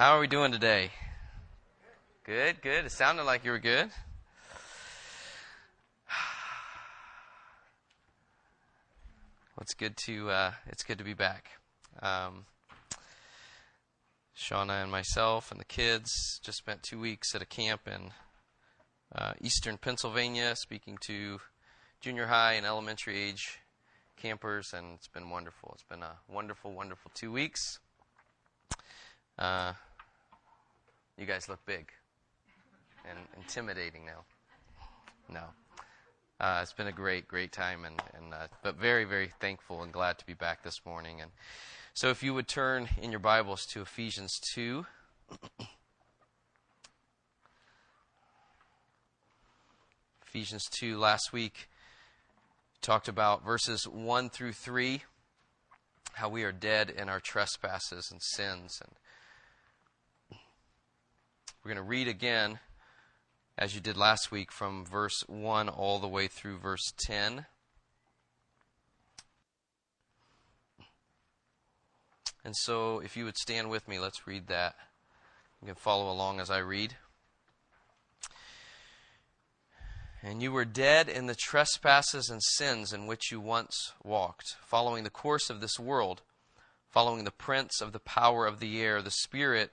How 0.00 0.16
are 0.16 0.20
we 0.20 0.28
doing 0.28 0.50
today? 0.50 0.92
Good, 2.24 2.62
good. 2.62 2.86
It 2.86 2.90
sounded 2.90 3.24
like 3.24 3.44
you 3.44 3.50
were 3.50 3.58
good. 3.58 3.90
Well, 9.54 9.60
it's 9.60 9.74
good 9.74 9.98
to 10.06 10.30
uh, 10.30 10.52
it's 10.68 10.84
good 10.84 10.96
to 10.96 11.04
be 11.04 11.12
back. 11.12 11.50
Um, 12.00 12.46
Shauna 14.34 14.82
and 14.82 14.90
myself 14.90 15.50
and 15.50 15.60
the 15.60 15.66
kids 15.66 16.40
just 16.42 16.56
spent 16.56 16.82
two 16.82 16.98
weeks 16.98 17.34
at 17.34 17.42
a 17.42 17.46
camp 17.46 17.82
in 17.86 18.12
uh, 19.14 19.34
eastern 19.42 19.76
Pennsylvania, 19.76 20.56
speaking 20.56 20.96
to 21.02 21.40
junior 22.00 22.28
high 22.28 22.54
and 22.54 22.64
elementary 22.64 23.18
age 23.20 23.58
campers, 24.16 24.72
and 24.72 24.94
it's 24.94 25.08
been 25.08 25.28
wonderful. 25.28 25.72
It's 25.74 25.82
been 25.82 26.02
a 26.02 26.20
wonderful, 26.26 26.72
wonderful 26.72 27.10
two 27.14 27.30
weeks. 27.30 27.80
Uh, 29.38 29.74
you 31.20 31.26
guys 31.26 31.48
look 31.50 31.64
big 31.66 31.92
and 33.08 33.18
intimidating 33.36 34.06
now. 34.06 34.24
No. 35.28 35.42
Uh, 36.40 36.60
it's 36.62 36.72
been 36.72 36.86
a 36.86 36.92
great, 36.92 37.28
great 37.28 37.52
time, 37.52 37.84
and, 37.84 38.02
and 38.16 38.32
uh, 38.32 38.46
but 38.62 38.76
very, 38.76 39.04
very 39.04 39.30
thankful 39.38 39.82
and 39.82 39.92
glad 39.92 40.18
to 40.18 40.24
be 40.24 40.32
back 40.32 40.62
this 40.62 40.80
morning. 40.86 41.20
And 41.20 41.30
so, 41.92 42.08
if 42.08 42.22
you 42.22 42.32
would 42.32 42.48
turn 42.48 42.88
in 43.02 43.10
your 43.10 43.20
Bibles 43.20 43.66
to 43.66 43.82
Ephesians 43.82 44.40
two. 44.54 44.86
Ephesians 50.26 50.64
2 50.78 50.96
last 50.96 51.32
week 51.32 51.68
talked 52.80 53.08
about 53.08 53.44
verses 53.44 53.88
1 53.88 54.30
through 54.30 54.52
3 54.52 55.02
how 56.12 56.28
we 56.28 56.44
are 56.44 56.52
dead 56.52 56.88
in 56.88 57.08
our 57.08 57.18
trespasses 57.18 58.12
and 58.12 58.22
sins 58.22 58.80
and 58.80 58.94
we're 61.62 61.74
going 61.74 61.84
to 61.84 61.88
read 61.88 62.08
again 62.08 62.58
as 63.58 63.74
you 63.74 63.80
did 63.80 63.96
last 63.96 64.32
week 64.32 64.50
from 64.50 64.84
verse 64.84 65.22
1 65.26 65.68
all 65.68 65.98
the 65.98 66.08
way 66.08 66.26
through 66.26 66.56
verse 66.56 66.92
10 66.98 67.44
and 72.44 72.56
so 72.56 73.00
if 73.00 73.16
you 73.16 73.24
would 73.24 73.36
stand 73.36 73.68
with 73.68 73.86
me 73.86 73.98
let's 73.98 74.26
read 74.26 74.46
that. 74.46 74.74
You 75.60 75.66
can 75.66 75.74
follow 75.74 76.10
along 76.10 76.40
as 76.40 76.50
i 76.50 76.58
read. 76.58 76.96
And 80.22 80.42
you 80.42 80.52
were 80.52 80.64
dead 80.64 81.08
in 81.08 81.26
the 81.26 81.34
trespasses 81.34 82.28
and 82.28 82.42
sins 82.42 82.92
in 82.92 83.06
which 83.06 83.30
you 83.30 83.40
once 83.40 83.92
walked, 84.02 84.56
following 84.62 85.04
the 85.04 85.10
course 85.10 85.48
of 85.48 85.60
this 85.60 85.78
world, 85.78 86.22
following 86.90 87.24
the 87.24 87.30
prince 87.30 87.80
of 87.80 87.92
the 87.92 88.00
power 88.00 88.46
of 88.46 88.60
the 88.60 88.80
air, 88.80 89.00
the 89.00 89.10
spirit 89.10 89.72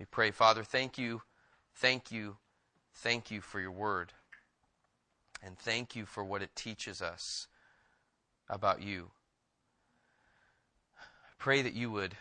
We 0.00 0.06
pray, 0.06 0.30
Father, 0.30 0.64
thank 0.64 0.96
you, 0.96 1.20
thank 1.74 2.10
you, 2.10 2.38
thank 2.94 3.30
you 3.30 3.42
for 3.42 3.60
your 3.60 3.70
word. 3.70 4.14
And 5.44 5.58
thank 5.58 5.94
you 5.94 6.06
for 6.06 6.24
what 6.24 6.40
it 6.40 6.56
teaches 6.56 7.02
us 7.02 7.48
about 8.48 8.80
you. 8.80 9.10
I 10.98 11.32
pray 11.38 11.60
that 11.60 11.74
you 11.74 11.90
would 11.90 12.16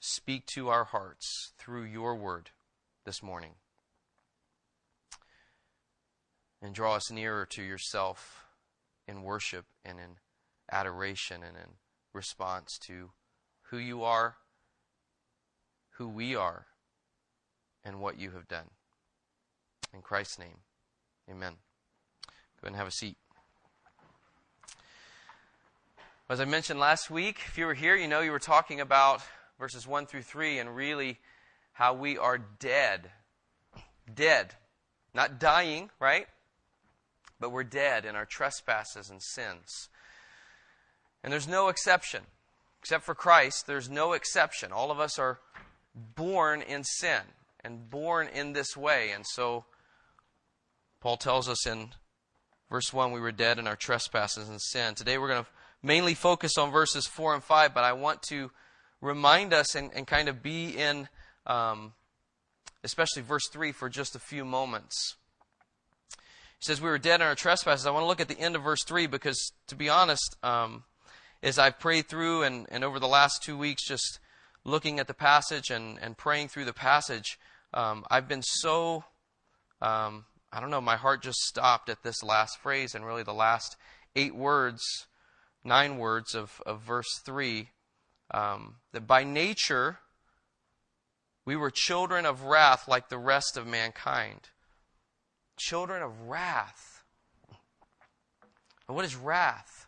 speak 0.00 0.46
to 0.46 0.70
our 0.70 0.84
hearts 0.84 1.52
through 1.58 1.84
your 1.84 2.14
word 2.14 2.48
this 3.04 3.22
morning. 3.22 3.56
And 6.62 6.74
draw 6.74 6.94
us 6.94 7.10
nearer 7.10 7.44
to 7.44 7.62
yourself 7.62 8.46
in 9.06 9.22
worship 9.22 9.66
and 9.84 9.98
in 9.98 10.16
adoration 10.72 11.42
and 11.42 11.58
in 11.58 11.74
response 12.14 12.78
to 12.86 13.10
who 13.64 13.76
you 13.76 14.02
are, 14.02 14.36
who 15.98 16.08
we 16.08 16.34
are, 16.34 16.64
and 17.86 18.00
what 18.00 18.18
you 18.18 18.32
have 18.32 18.48
done. 18.48 18.66
In 19.94 20.02
Christ's 20.02 20.40
name, 20.40 20.58
amen. 21.30 21.54
Go 22.60 22.66
ahead 22.66 22.72
and 22.72 22.76
have 22.76 22.88
a 22.88 22.90
seat. 22.90 23.16
As 26.28 26.40
I 26.40 26.44
mentioned 26.44 26.80
last 26.80 27.08
week, 27.08 27.38
if 27.46 27.56
you 27.56 27.66
were 27.66 27.74
here, 27.74 27.94
you 27.94 28.08
know 28.08 28.20
you 28.20 28.32
were 28.32 28.40
talking 28.40 28.80
about 28.80 29.22
verses 29.60 29.86
1 29.86 30.06
through 30.06 30.22
3, 30.22 30.58
and 30.58 30.74
really 30.74 31.18
how 31.72 31.94
we 31.94 32.18
are 32.18 32.38
dead. 32.38 33.10
Dead. 34.12 34.54
Not 35.14 35.38
dying, 35.38 35.90
right? 36.00 36.26
But 37.38 37.52
we're 37.52 37.64
dead 37.64 38.04
in 38.04 38.16
our 38.16 38.26
trespasses 38.26 39.08
and 39.08 39.22
sins. 39.22 39.88
And 41.22 41.32
there's 41.32 41.46
no 41.46 41.68
exception. 41.68 42.22
Except 42.80 43.04
for 43.04 43.14
Christ, 43.14 43.66
there's 43.66 43.88
no 43.88 44.12
exception. 44.12 44.72
All 44.72 44.90
of 44.90 44.98
us 44.98 45.18
are 45.18 45.38
born 45.94 46.60
in 46.60 46.82
sin 46.82 47.22
and 47.66 47.90
born 47.90 48.28
in 48.28 48.52
this 48.52 48.76
way. 48.76 49.10
And 49.10 49.26
so, 49.26 49.64
Paul 51.00 51.16
tells 51.16 51.48
us 51.48 51.66
in 51.66 51.90
verse 52.70 52.92
1 52.92 53.12
we 53.12 53.20
were 53.20 53.32
dead 53.32 53.58
in 53.58 53.66
our 53.66 53.76
trespasses 53.76 54.48
and 54.48 54.60
sin. 54.60 54.94
Today 54.94 55.18
we're 55.18 55.28
going 55.28 55.44
to 55.44 55.50
mainly 55.82 56.14
focus 56.14 56.56
on 56.56 56.70
verses 56.70 57.06
4 57.06 57.34
and 57.34 57.44
5, 57.44 57.74
but 57.74 57.84
I 57.84 57.92
want 57.92 58.22
to 58.28 58.50
remind 59.00 59.52
us 59.52 59.74
and, 59.74 59.90
and 59.94 60.06
kind 60.06 60.28
of 60.28 60.42
be 60.42 60.70
in, 60.70 61.08
um, 61.46 61.92
especially 62.84 63.22
verse 63.22 63.48
3, 63.52 63.72
for 63.72 63.88
just 63.88 64.14
a 64.14 64.20
few 64.20 64.44
moments. 64.44 65.16
He 66.58 66.64
says, 66.64 66.80
We 66.80 66.88
were 66.88 66.98
dead 66.98 67.20
in 67.20 67.26
our 67.26 67.34
trespasses. 67.34 67.84
I 67.84 67.90
want 67.90 68.04
to 68.04 68.08
look 68.08 68.20
at 68.20 68.28
the 68.28 68.38
end 68.38 68.56
of 68.56 68.62
verse 68.62 68.84
3 68.84 69.06
because, 69.08 69.52
to 69.66 69.74
be 69.74 69.88
honest, 69.88 70.36
um, 70.42 70.84
as 71.42 71.58
I've 71.58 71.78
prayed 71.78 72.08
through 72.08 72.44
and, 72.44 72.66
and 72.70 72.84
over 72.84 72.98
the 72.98 73.08
last 73.08 73.42
two 73.42 73.58
weeks, 73.58 73.86
just 73.86 74.18
looking 74.64 74.98
at 74.98 75.06
the 75.06 75.14
passage 75.14 75.70
and, 75.70 75.98
and 76.00 76.16
praying 76.16 76.48
through 76.48 76.64
the 76.64 76.72
passage, 76.72 77.38
um, 77.76 78.04
I've 78.10 78.26
been 78.26 78.42
so, 78.42 79.04
um, 79.82 80.24
I 80.50 80.60
don't 80.60 80.70
know, 80.70 80.80
my 80.80 80.96
heart 80.96 81.22
just 81.22 81.40
stopped 81.40 81.90
at 81.90 82.02
this 82.02 82.22
last 82.22 82.58
phrase 82.58 82.94
and 82.94 83.04
really 83.04 83.22
the 83.22 83.34
last 83.34 83.76
eight 84.16 84.34
words, 84.34 84.82
nine 85.62 85.98
words 85.98 86.34
of, 86.34 86.62
of 86.64 86.80
verse 86.80 87.20
3 87.24 87.68
um, 88.32 88.76
that 88.92 89.06
by 89.06 89.24
nature 89.24 89.98
we 91.44 91.54
were 91.54 91.70
children 91.70 92.24
of 92.24 92.44
wrath 92.44 92.88
like 92.88 93.08
the 93.08 93.18
rest 93.18 93.56
of 93.56 93.66
mankind. 93.66 94.48
Children 95.58 96.02
of 96.02 96.22
wrath. 96.22 97.04
And 98.88 98.96
what 98.96 99.04
is 99.04 99.14
wrath? 99.14 99.86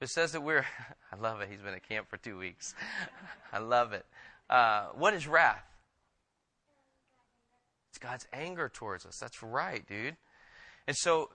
It 0.00 0.08
says 0.08 0.32
that 0.32 0.42
we're, 0.42 0.64
I 1.12 1.16
love 1.16 1.40
it. 1.40 1.48
He's 1.50 1.60
been 1.60 1.74
at 1.74 1.86
camp 1.88 2.08
for 2.08 2.16
two 2.16 2.38
weeks. 2.38 2.74
I 3.52 3.58
love 3.58 3.92
it. 3.92 4.06
Uh, 4.48 4.86
what 4.94 5.14
is 5.14 5.26
wrath? 5.26 5.67
It's 7.98 8.06
God's 8.06 8.26
anger 8.32 8.70
towards 8.72 9.04
us. 9.06 9.18
That's 9.18 9.42
right, 9.42 9.84
dude. 9.88 10.16
And 10.86 10.96
so 10.96 11.30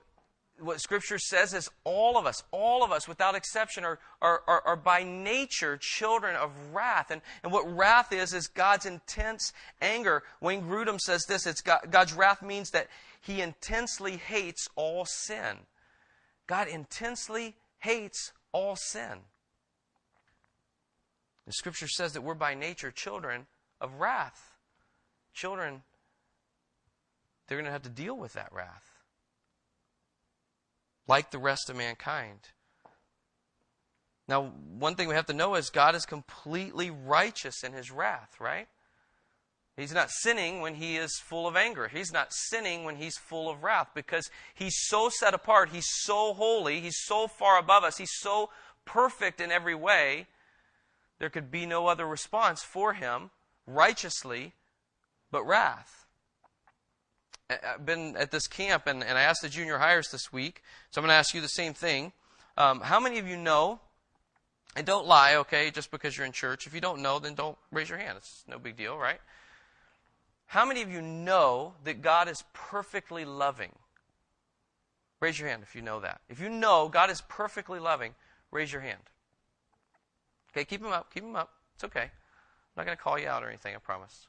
what 0.59 0.79
Scripture 0.79 1.19
says 1.19 1.53
is 1.53 1.69
all 1.83 2.17
of 2.17 2.25
us, 2.25 2.41
all 2.51 2.85
of 2.85 2.91
us 2.91 3.05
without 3.05 3.35
exception, 3.35 3.83
are, 3.83 3.99
are, 4.21 4.41
are, 4.47 4.61
are, 4.65 4.75
by 4.77 5.03
nature 5.03 5.77
children 5.81 6.37
of 6.37 6.51
wrath. 6.71 7.11
And, 7.11 7.21
and 7.43 7.51
what 7.51 7.69
wrath 7.69 8.13
is, 8.13 8.33
is 8.33 8.47
God's 8.47 8.85
intense 8.85 9.51
anger. 9.81 10.23
Wayne 10.39 10.61
Grudem 10.61 11.01
says 11.01 11.25
this 11.27 11.45
it's 11.45 11.61
God, 11.61 11.81
God's 11.91 12.13
wrath 12.13 12.41
means 12.41 12.69
that 12.69 12.87
He 13.19 13.41
intensely 13.41 14.15
hates 14.15 14.69
all 14.77 15.05
sin. 15.05 15.57
God 16.47 16.69
intensely 16.69 17.55
hates 17.79 18.31
all 18.53 18.77
sin. 18.77 19.19
The 21.45 21.51
Scripture 21.51 21.89
says 21.89 22.13
that 22.13 22.21
we're 22.21 22.35
by 22.35 22.53
nature 22.53 22.89
children 22.89 23.47
of 23.81 23.95
wrath. 23.95 24.55
children, 25.33 25.81
they're 27.47 27.57
going 27.57 27.65
to 27.65 27.71
have 27.71 27.83
to 27.83 27.89
deal 27.89 28.17
with 28.17 28.33
that 28.33 28.51
wrath. 28.51 28.89
Like 31.07 31.31
the 31.31 31.37
rest 31.37 31.69
of 31.69 31.75
mankind. 31.75 32.39
Now, 34.27 34.53
one 34.77 34.95
thing 34.95 35.07
we 35.07 35.15
have 35.15 35.25
to 35.25 35.33
know 35.33 35.55
is 35.55 35.69
God 35.69 35.95
is 35.95 36.05
completely 36.05 36.89
righteous 36.89 37.63
in 37.63 37.73
his 37.73 37.91
wrath, 37.91 38.35
right? 38.39 38.67
He's 39.75 39.93
not 39.93 40.11
sinning 40.11 40.61
when 40.61 40.75
he 40.75 40.97
is 40.97 41.19
full 41.19 41.47
of 41.47 41.55
anger. 41.55 41.87
He's 41.87 42.13
not 42.13 42.31
sinning 42.31 42.83
when 42.83 42.97
he's 42.97 43.17
full 43.17 43.49
of 43.49 43.63
wrath 43.63 43.89
because 43.95 44.29
he's 44.53 44.77
so 44.87 45.09
set 45.09 45.33
apart. 45.33 45.69
He's 45.69 45.89
so 46.03 46.33
holy. 46.33 46.79
He's 46.79 46.99
so 47.05 47.27
far 47.27 47.57
above 47.57 47.83
us. 47.83 47.97
He's 47.97 48.13
so 48.19 48.49
perfect 48.85 49.41
in 49.41 49.51
every 49.51 49.75
way. 49.75 50.27
There 51.19 51.29
could 51.29 51.49
be 51.49 51.65
no 51.65 51.87
other 51.87 52.05
response 52.05 52.63
for 52.63 52.93
him 52.93 53.31
righteously 53.65 54.53
but 55.31 55.43
wrath. 55.43 56.02
I've 57.49 57.85
been 57.85 58.15
at 58.17 58.31
this 58.31 58.47
camp 58.47 58.87
and, 58.87 59.03
and 59.03 59.17
I 59.17 59.21
asked 59.21 59.41
the 59.41 59.49
junior 59.49 59.77
hires 59.77 60.09
this 60.11 60.31
week, 60.31 60.63
so 60.91 60.99
I'm 60.99 61.03
going 61.03 61.13
to 61.13 61.17
ask 61.17 61.33
you 61.33 61.41
the 61.41 61.47
same 61.47 61.73
thing. 61.73 62.13
Um, 62.57 62.81
how 62.81 62.99
many 62.99 63.19
of 63.19 63.27
you 63.27 63.37
know 63.37 63.79
and 64.75 64.85
don't 64.85 65.05
lie, 65.05 65.35
okay, 65.35 65.69
just 65.69 65.91
because 65.91 66.17
you're 66.17 66.25
in 66.25 66.31
church. 66.31 66.65
If 66.65 66.73
you 66.73 66.81
don't 66.81 67.01
know, 67.01 67.19
then 67.19 67.35
don't 67.35 67.57
raise 67.71 67.89
your 67.89 67.99
hand. 67.99 68.17
It's 68.17 68.43
no 68.47 68.57
big 68.57 68.75
deal, 68.75 68.97
right? 68.97 69.19
How 70.47 70.65
many 70.65 70.81
of 70.81 70.91
you 70.91 71.01
know 71.01 71.75
that 71.83 72.01
God 72.01 72.27
is 72.27 72.43
perfectly 72.53 73.23
loving? 73.25 73.71
Raise 75.19 75.39
your 75.39 75.47
hand 75.47 75.63
if 75.63 75.75
you 75.75 75.81
know 75.81 75.99
that. 75.99 76.21
If 76.27 76.39
you 76.39 76.49
know 76.49 76.89
God 76.89 77.09
is 77.09 77.21
perfectly 77.21 77.79
loving, 77.79 78.13
raise 78.51 78.71
your 78.71 78.81
hand. 78.81 78.99
Okay, 80.51 80.65
keep 80.65 80.81
them 80.81 80.91
up. 80.91 81.13
Keep 81.13 81.23
them 81.23 81.35
up. 81.35 81.51
It's 81.75 81.83
okay. 81.83 82.01
I'm 82.01 82.09
not 82.77 82.85
going 82.85 82.97
to 82.97 83.01
call 83.01 83.19
you 83.19 83.27
out 83.27 83.43
or 83.43 83.47
anything, 83.47 83.75
I 83.75 83.77
promise. 83.77 84.27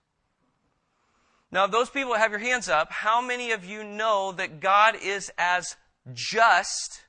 Now, 1.54 1.68
those 1.68 1.88
people 1.88 2.14
have 2.14 2.32
your 2.32 2.40
hands 2.40 2.68
up, 2.68 2.90
how 2.90 3.22
many 3.22 3.52
of 3.52 3.64
you 3.64 3.84
know 3.84 4.32
that 4.32 4.58
God 4.58 4.96
is 5.00 5.30
as 5.38 5.76
just 6.12 7.04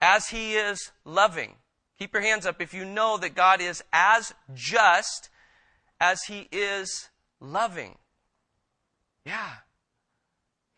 as 0.00 0.30
He 0.30 0.54
is 0.54 0.90
loving? 1.04 1.54
Keep 2.00 2.14
your 2.14 2.22
hands 2.22 2.46
up 2.46 2.60
if 2.60 2.74
you 2.74 2.84
know 2.84 3.16
that 3.18 3.36
God 3.36 3.60
is 3.60 3.80
as 3.92 4.34
just 4.52 5.30
as 6.00 6.24
He 6.24 6.48
is 6.50 7.10
loving. 7.38 7.96
Yeah. 9.24 9.52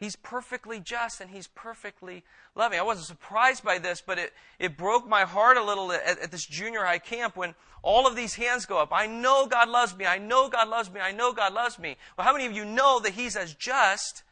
He's 0.04 0.16
perfectly 0.16 0.80
just 0.80 1.22
and 1.22 1.30
He's 1.30 1.46
perfectly 1.46 2.24
loving. 2.54 2.78
I 2.78 2.82
wasn't 2.82 3.06
surprised 3.06 3.64
by 3.64 3.78
this, 3.78 4.02
but 4.06 4.18
it, 4.18 4.34
it 4.58 4.76
broke 4.76 5.08
my 5.08 5.22
heart 5.22 5.56
a 5.56 5.64
little 5.64 5.90
at, 5.92 6.18
at 6.18 6.30
this 6.30 6.44
junior 6.44 6.84
high 6.84 6.98
camp 6.98 7.36
when 7.36 7.54
all 7.82 8.06
of 8.06 8.14
these 8.14 8.34
hands 8.34 8.66
go 8.66 8.76
up. 8.76 8.90
I 8.92 9.06
know 9.06 9.46
God 9.46 9.70
loves 9.70 9.96
me. 9.96 10.04
I 10.04 10.18
know 10.18 10.50
God 10.50 10.68
loves 10.68 10.92
me. 10.92 11.00
I 11.00 11.12
know 11.12 11.32
God 11.32 11.54
loves 11.54 11.78
me. 11.78 11.96
Well, 12.18 12.26
how 12.26 12.34
many 12.34 12.44
of 12.44 12.52
you 12.52 12.66
know 12.66 13.00
that 13.00 13.14
He's 13.14 13.34
as 13.34 13.54
just 13.54 14.24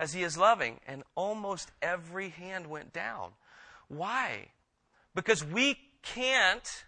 as 0.00 0.12
He 0.12 0.24
is 0.24 0.36
loving? 0.36 0.80
And 0.88 1.04
almost 1.14 1.70
every 1.80 2.30
hand 2.30 2.66
went 2.66 2.92
down. 2.92 3.30
Why? 3.86 4.48
Because 5.14 5.44
we 5.44 5.78
can't, 6.02 6.84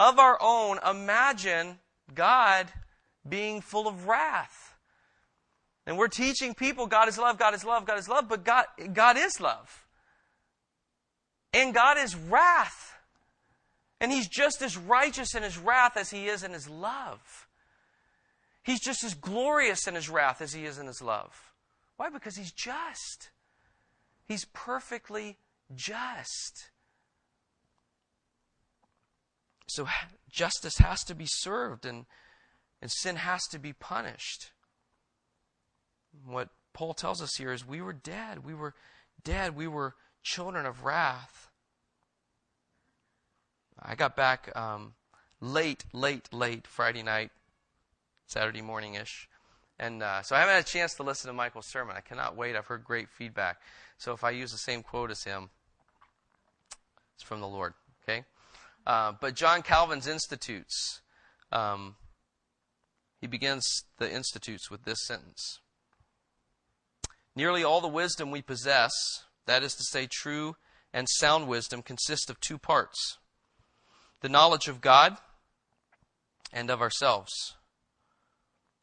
of 0.00 0.18
our 0.18 0.36
own, 0.42 0.80
imagine 0.84 1.78
God 2.12 2.72
being 3.28 3.60
full 3.60 3.86
of 3.86 4.08
wrath. 4.08 4.69
And 5.86 5.96
we're 5.96 6.08
teaching 6.08 6.54
people 6.54 6.86
God 6.86 7.08
is 7.08 7.18
love, 7.18 7.38
God 7.38 7.54
is 7.54 7.64
love, 7.64 7.86
God 7.86 7.98
is 7.98 8.08
love, 8.08 8.28
but 8.28 8.44
God, 8.44 8.66
God 8.92 9.16
is 9.16 9.40
love. 9.40 9.86
And 11.52 11.74
God 11.74 11.98
is 11.98 12.14
wrath. 12.14 12.98
And 14.00 14.12
He's 14.12 14.28
just 14.28 14.62
as 14.62 14.76
righteous 14.76 15.34
in 15.34 15.42
His 15.42 15.58
wrath 15.58 15.96
as 15.96 16.10
He 16.10 16.26
is 16.26 16.42
in 16.42 16.52
His 16.52 16.68
love. 16.68 17.48
He's 18.62 18.80
just 18.80 19.04
as 19.04 19.14
glorious 19.14 19.86
in 19.86 19.94
His 19.94 20.08
wrath 20.08 20.40
as 20.40 20.52
He 20.52 20.64
is 20.64 20.78
in 20.78 20.86
His 20.86 21.02
love. 21.02 21.52
Why? 21.96 22.08
Because 22.08 22.36
He's 22.36 22.52
just. 22.52 23.30
He's 24.26 24.44
perfectly 24.44 25.38
just. 25.74 26.70
So 29.66 29.86
justice 30.30 30.78
has 30.78 31.04
to 31.04 31.14
be 31.14 31.26
served 31.26 31.84
and, 31.84 32.06
and 32.80 32.90
sin 32.90 33.16
has 33.16 33.42
to 33.48 33.58
be 33.58 33.72
punished. 33.72 34.50
What 36.26 36.48
Paul 36.72 36.94
tells 36.94 37.22
us 37.22 37.36
here 37.36 37.52
is 37.52 37.66
we 37.66 37.80
were 37.80 37.92
dead. 37.92 38.44
We 38.44 38.54
were 38.54 38.74
dead. 39.22 39.56
We 39.56 39.66
were 39.66 39.94
children 40.22 40.66
of 40.66 40.84
wrath. 40.84 41.50
I 43.78 43.94
got 43.94 44.16
back 44.16 44.54
um, 44.56 44.94
late, 45.40 45.84
late, 45.92 46.32
late 46.32 46.66
Friday 46.66 47.02
night, 47.02 47.30
Saturday 48.26 48.60
morning 48.60 48.94
ish. 48.94 49.28
And 49.78 50.02
uh, 50.02 50.22
so 50.22 50.36
I 50.36 50.40
haven't 50.40 50.56
had 50.56 50.64
a 50.64 50.66
chance 50.66 50.94
to 50.94 51.02
listen 51.02 51.28
to 51.28 51.32
Michael's 51.32 51.66
sermon. 51.66 51.96
I 51.96 52.00
cannot 52.00 52.36
wait. 52.36 52.54
I've 52.54 52.66
heard 52.66 52.84
great 52.84 53.08
feedback. 53.08 53.60
So 53.96 54.12
if 54.12 54.22
I 54.22 54.30
use 54.30 54.52
the 54.52 54.58
same 54.58 54.82
quote 54.82 55.10
as 55.10 55.24
him, 55.24 55.48
it's 57.14 57.22
from 57.22 57.40
the 57.40 57.48
Lord. 57.48 57.72
Okay? 58.02 58.24
Uh, 58.86 59.12
but 59.18 59.34
John 59.34 59.62
Calvin's 59.62 60.06
Institutes, 60.06 61.00
um, 61.50 61.96
he 63.20 63.26
begins 63.26 63.84
the 63.98 64.10
Institutes 64.10 64.70
with 64.70 64.84
this 64.84 65.06
sentence 65.06 65.60
Nearly 67.36 67.64
all 67.64 67.80
the 67.80 67.88
wisdom 67.88 68.30
we 68.30 68.42
possess, 68.42 68.92
that 69.46 69.62
is 69.62 69.74
to 69.74 69.84
say, 69.84 70.06
true 70.06 70.56
and 70.92 71.08
sound 71.08 71.48
wisdom, 71.48 71.82
consists 71.82 72.28
of 72.28 72.40
two 72.40 72.58
parts 72.58 73.18
the 74.20 74.28
knowledge 74.28 74.68
of 74.68 74.82
God 74.82 75.16
and 76.52 76.68
of 76.68 76.82
ourselves. 76.82 77.32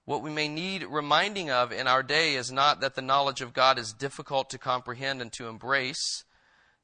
What 0.05 0.23
we 0.23 0.31
may 0.31 0.47
need 0.47 0.83
reminding 0.83 1.51
of 1.51 1.71
in 1.71 1.85
our 1.85 2.01
day 2.01 2.35
is 2.35 2.51
not 2.51 2.79
that 2.79 2.95
the 2.95 3.01
knowledge 3.01 3.41
of 3.41 3.53
God 3.53 3.77
is 3.77 3.93
difficult 3.93 4.49
to 4.49 4.57
comprehend 4.57 5.21
and 5.21 5.31
to 5.33 5.47
embrace. 5.47 6.23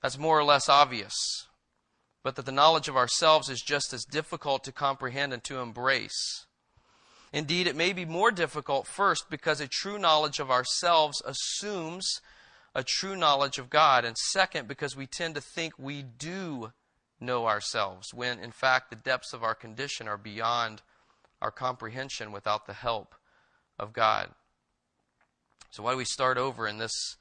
That's 0.01 0.19
more 0.19 0.37
or 0.37 0.43
less 0.43 0.69
obvious 0.69 1.47
but 2.23 2.37
that 2.37 2.45
the 2.45 2.51
knowledge 2.51 2.87
of 2.87 2.95
ourselves 2.95 3.49
is 3.49 3.61
just 3.61 3.93
as 3.93 4.05
difficult 4.05 4.63
to 4.63 4.71
comprehend 4.71 5.33
and 5.33 5.43
to 5.43 5.59
embrace. 5.59 6.45
Indeed, 7.33 7.65
it 7.65 7.75
may 7.75 7.93
be 7.93 8.05
more 8.05 8.29
difficult 8.31 8.85
first 8.85 9.25
because 9.31 9.59
a 9.59 9.67
true 9.67 9.97
knowledge 9.97 10.39
of 10.39 10.51
ourselves 10.51 11.19
assumes 11.25 12.21
a 12.75 12.83
true 12.83 13.15
knowledge 13.15 13.57
of 13.57 13.71
God, 13.71 14.05
and 14.05 14.15
second, 14.17 14.67
because 14.67 14.95
we 14.95 15.07
tend 15.07 15.33
to 15.35 15.41
think 15.41 15.73
we 15.77 16.03
do 16.03 16.71
know 17.19 17.47
ourselves, 17.47 18.13
when 18.13 18.39
in 18.39 18.51
fact 18.51 18.89
the 18.89 18.95
depths 18.95 19.33
of 19.33 19.43
our 19.43 19.55
condition 19.55 20.07
are 20.07 20.17
beyond 20.17 20.83
our 21.41 21.51
comprehension 21.51 22.31
without 22.31 22.67
the 22.67 22.73
help 22.73 23.15
of 23.79 23.93
God. 23.93 24.29
So, 25.71 25.83
why 25.83 25.91
do 25.91 25.97
we 25.97 26.05
start 26.05 26.37
over 26.37 26.67
in 26.67 26.77
this 26.77 27.17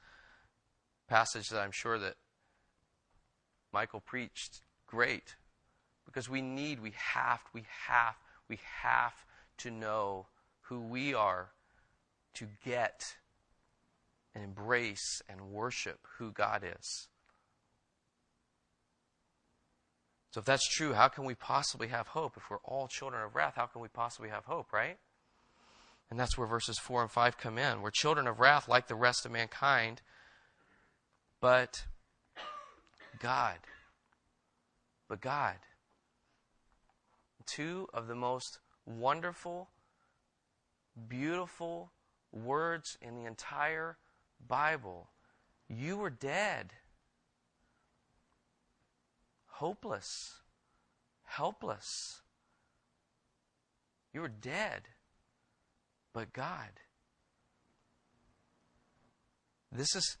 passage 1.07 1.49
that 1.49 1.59
I'm 1.59 1.71
sure 1.71 1.97
that 1.97 2.15
Michael 3.71 3.99
preached 3.99 4.61
great 4.85 5.35
because 6.05 6.29
we 6.29 6.41
need, 6.41 6.79
we 6.79 6.93
have, 6.95 7.41
we 7.53 7.63
have, 7.87 8.15
we 8.47 8.59
have 8.81 9.13
to 9.63 9.71
know 9.71 10.27
who 10.63 10.79
we 10.79 11.13
are 11.13 11.49
to 12.35 12.47
get 12.63 13.15
and 14.33 14.43
embrace 14.43 15.21
and 15.27 15.51
worship 15.51 15.99
who 16.17 16.31
God 16.31 16.63
is. 16.63 17.07
So, 20.31 20.39
if 20.39 20.45
that's 20.45 20.67
true, 20.67 20.93
how 20.93 21.09
can 21.09 21.25
we 21.25 21.35
possibly 21.35 21.89
have 21.89 22.07
hope? 22.07 22.37
If 22.37 22.49
we're 22.49 22.57
all 22.63 22.87
children 22.87 23.21
of 23.23 23.35
wrath, 23.35 23.53
how 23.55 23.67
can 23.67 23.81
we 23.81 23.87
possibly 23.87 24.29
have 24.29 24.45
hope, 24.45 24.73
right? 24.73 24.97
And 26.09 26.19
that's 26.19 26.37
where 26.37 26.47
verses 26.47 26.79
4 26.79 27.03
and 27.03 27.11
5 27.11 27.37
come 27.37 27.57
in. 27.57 27.81
We're 27.81 27.91
children 27.91 28.27
of 28.27 28.39
wrath 28.39 28.67
like 28.67 28.87
the 28.87 28.95
rest 28.95 29.25
of 29.25 29.31
mankind, 29.31 30.01
but 31.39 31.85
God 33.19 33.57
but 35.13 35.21
God. 35.21 35.57
Two 37.45 37.87
of 37.93 38.07
the 38.07 38.15
most 38.15 38.57
wonderful, 38.85 39.69
beautiful 41.07 41.91
words 42.31 42.97
in 43.01 43.15
the 43.15 43.25
entire 43.25 43.97
Bible. 44.47 45.09
You 45.67 45.97
were 45.97 46.09
dead, 46.09 46.73
hopeless, 49.45 50.41
helpless. 51.23 52.21
You 54.13 54.21
were 54.21 54.27
dead, 54.27 54.83
but 56.13 56.33
God. 56.33 56.69
This 59.71 59.95
is 59.95 60.17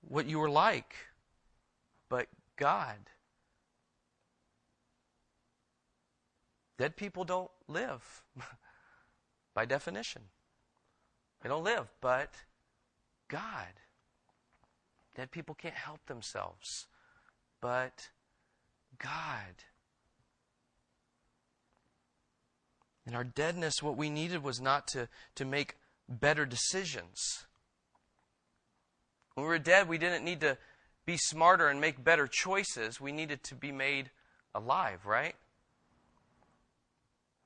what 0.00 0.26
you 0.26 0.40
were 0.40 0.50
like, 0.50 0.96
but 2.08 2.26
God. 2.56 2.98
Dead 6.78 6.96
people 6.96 7.24
don't 7.24 7.50
live, 7.68 8.22
by 9.54 9.64
definition. 9.64 10.22
They 11.42 11.48
don't 11.48 11.64
live, 11.64 11.88
but 12.00 12.32
God. 13.28 13.68
Dead 15.16 15.30
people 15.30 15.54
can't 15.54 15.74
help 15.74 16.04
themselves, 16.06 16.86
but 17.60 18.08
God. 18.98 19.64
In 23.06 23.14
our 23.14 23.24
deadness, 23.24 23.82
what 23.82 23.96
we 23.96 24.10
needed 24.10 24.42
was 24.42 24.60
not 24.60 24.86
to, 24.88 25.08
to 25.34 25.44
make 25.44 25.76
better 26.08 26.44
decisions. 26.44 27.46
When 29.34 29.46
we 29.46 29.48
were 29.48 29.58
dead, 29.58 29.88
we 29.88 29.98
didn't 29.98 30.24
need 30.24 30.40
to 30.40 30.58
be 31.06 31.16
smarter 31.16 31.68
and 31.68 31.80
make 31.80 32.04
better 32.04 32.28
choices. 32.30 33.00
We 33.00 33.12
needed 33.12 33.42
to 33.44 33.54
be 33.54 33.72
made 33.72 34.10
alive, 34.54 35.06
right? 35.06 35.34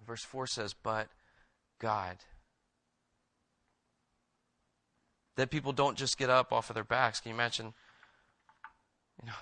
Verse 0.07 0.25
4 0.25 0.47
says, 0.47 0.75
But 0.75 1.09
God. 1.79 2.19
That 5.37 5.51
people 5.51 5.73
don't 5.73 5.97
just 5.97 6.19
get 6.19 6.31
up 6.31 6.53
off 6.53 6.71
of 6.71 6.75
their 6.75 6.85
backs. 6.85 7.21
Can 7.21 7.31
you 7.31 7.35
imagine, 7.35 7.73
you 9.21 9.27
know, 9.27 9.33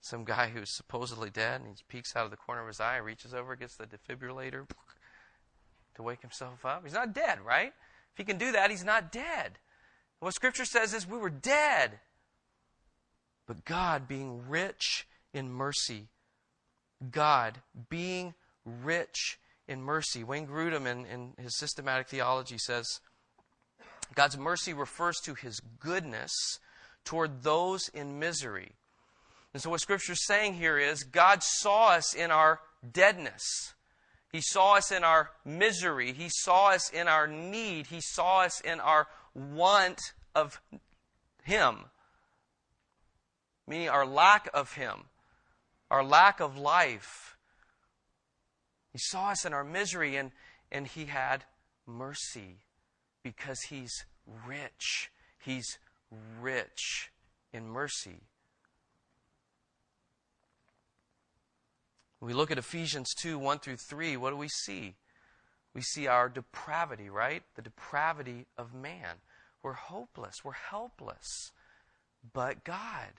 some 0.00 0.24
guy 0.24 0.50
who's 0.50 0.70
supposedly 0.70 1.30
dead 1.30 1.62
and 1.62 1.70
he 1.70 1.76
peeks 1.88 2.14
out 2.14 2.26
of 2.26 2.30
the 2.30 2.36
corner 2.36 2.60
of 2.60 2.68
his 2.68 2.80
eye, 2.80 2.98
reaches 2.98 3.32
over, 3.32 3.56
gets 3.56 3.76
the 3.76 3.86
defibrillator 3.86 4.68
to 5.94 6.02
wake 6.02 6.20
himself 6.20 6.64
up? 6.66 6.82
He's 6.84 6.92
not 6.92 7.14
dead, 7.14 7.38
right? 7.40 7.72
If 8.12 8.18
he 8.18 8.24
can 8.24 8.36
do 8.36 8.52
that, 8.52 8.70
he's 8.70 8.84
not 8.84 9.10
dead. 9.10 9.58
What 10.20 10.34
Scripture 10.34 10.64
says 10.64 10.92
is 10.94 11.08
we 11.08 11.18
were 11.18 11.30
dead. 11.30 12.00
But 13.46 13.64
God, 13.64 14.06
being 14.06 14.48
rich 14.48 15.06
in 15.32 15.50
mercy, 15.50 16.08
God, 17.10 17.60
being 17.88 18.34
rich 18.64 19.38
in 19.66 19.82
mercy. 19.82 20.24
Wayne 20.24 20.46
Grudem, 20.46 20.86
in, 20.86 21.06
in 21.06 21.32
his 21.38 21.56
systematic 21.56 22.08
theology, 22.08 22.58
says 22.58 23.00
God's 24.14 24.38
mercy 24.38 24.72
refers 24.72 25.18
to 25.24 25.34
his 25.34 25.60
goodness 25.80 26.58
toward 27.04 27.42
those 27.42 27.88
in 27.88 28.18
misery. 28.18 28.72
And 29.52 29.62
so, 29.62 29.70
what 29.70 29.80
Scripture 29.80 30.12
is 30.12 30.26
saying 30.26 30.54
here 30.54 30.78
is 30.78 31.04
God 31.04 31.42
saw 31.42 31.90
us 31.90 32.12
in 32.14 32.30
our 32.30 32.60
deadness. 32.92 33.74
He 34.32 34.40
saw 34.40 34.74
us 34.74 34.90
in 34.90 35.04
our 35.04 35.30
misery. 35.44 36.12
He 36.12 36.28
saw 36.28 36.70
us 36.70 36.90
in 36.90 37.06
our 37.06 37.28
need. 37.28 37.86
He 37.86 38.00
saw 38.00 38.40
us 38.40 38.60
in 38.60 38.80
our 38.80 39.06
want 39.32 40.00
of 40.34 40.60
Him, 41.44 41.84
meaning 43.68 43.88
our 43.88 44.04
lack 44.04 44.48
of 44.52 44.74
Him, 44.74 45.04
our 45.88 46.02
lack 46.02 46.40
of 46.40 46.58
life. 46.58 47.33
He 48.94 48.98
saw 49.00 49.30
us 49.30 49.44
in 49.44 49.52
our 49.52 49.64
misery 49.64 50.14
and, 50.14 50.30
and 50.70 50.86
He 50.86 51.06
had 51.06 51.44
mercy 51.84 52.60
because 53.24 53.62
He's 53.62 54.06
rich. 54.46 55.10
He's 55.44 55.78
rich 56.40 57.10
in 57.52 57.68
mercy. 57.68 58.20
When 62.20 62.28
we 62.28 62.34
look 62.34 62.52
at 62.52 62.56
Ephesians 62.56 63.12
2 63.14 63.36
1 63.36 63.58
through 63.58 63.78
3, 63.78 64.16
what 64.16 64.30
do 64.30 64.36
we 64.36 64.48
see? 64.48 64.94
We 65.74 65.82
see 65.82 66.06
our 66.06 66.28
depravity, 66.28 67.10
right? 67.10 67.42
The 67.56 67.62
depravity 67.62 68.46
of 68.56 68.72
man. 68.72 69.16
We're 69.60 69.72
hopeless, 69.72 70.44
we're 70.44 70.52
helpless. 70.52 71.50
But 72.32 72.62
God. 72.62 73.10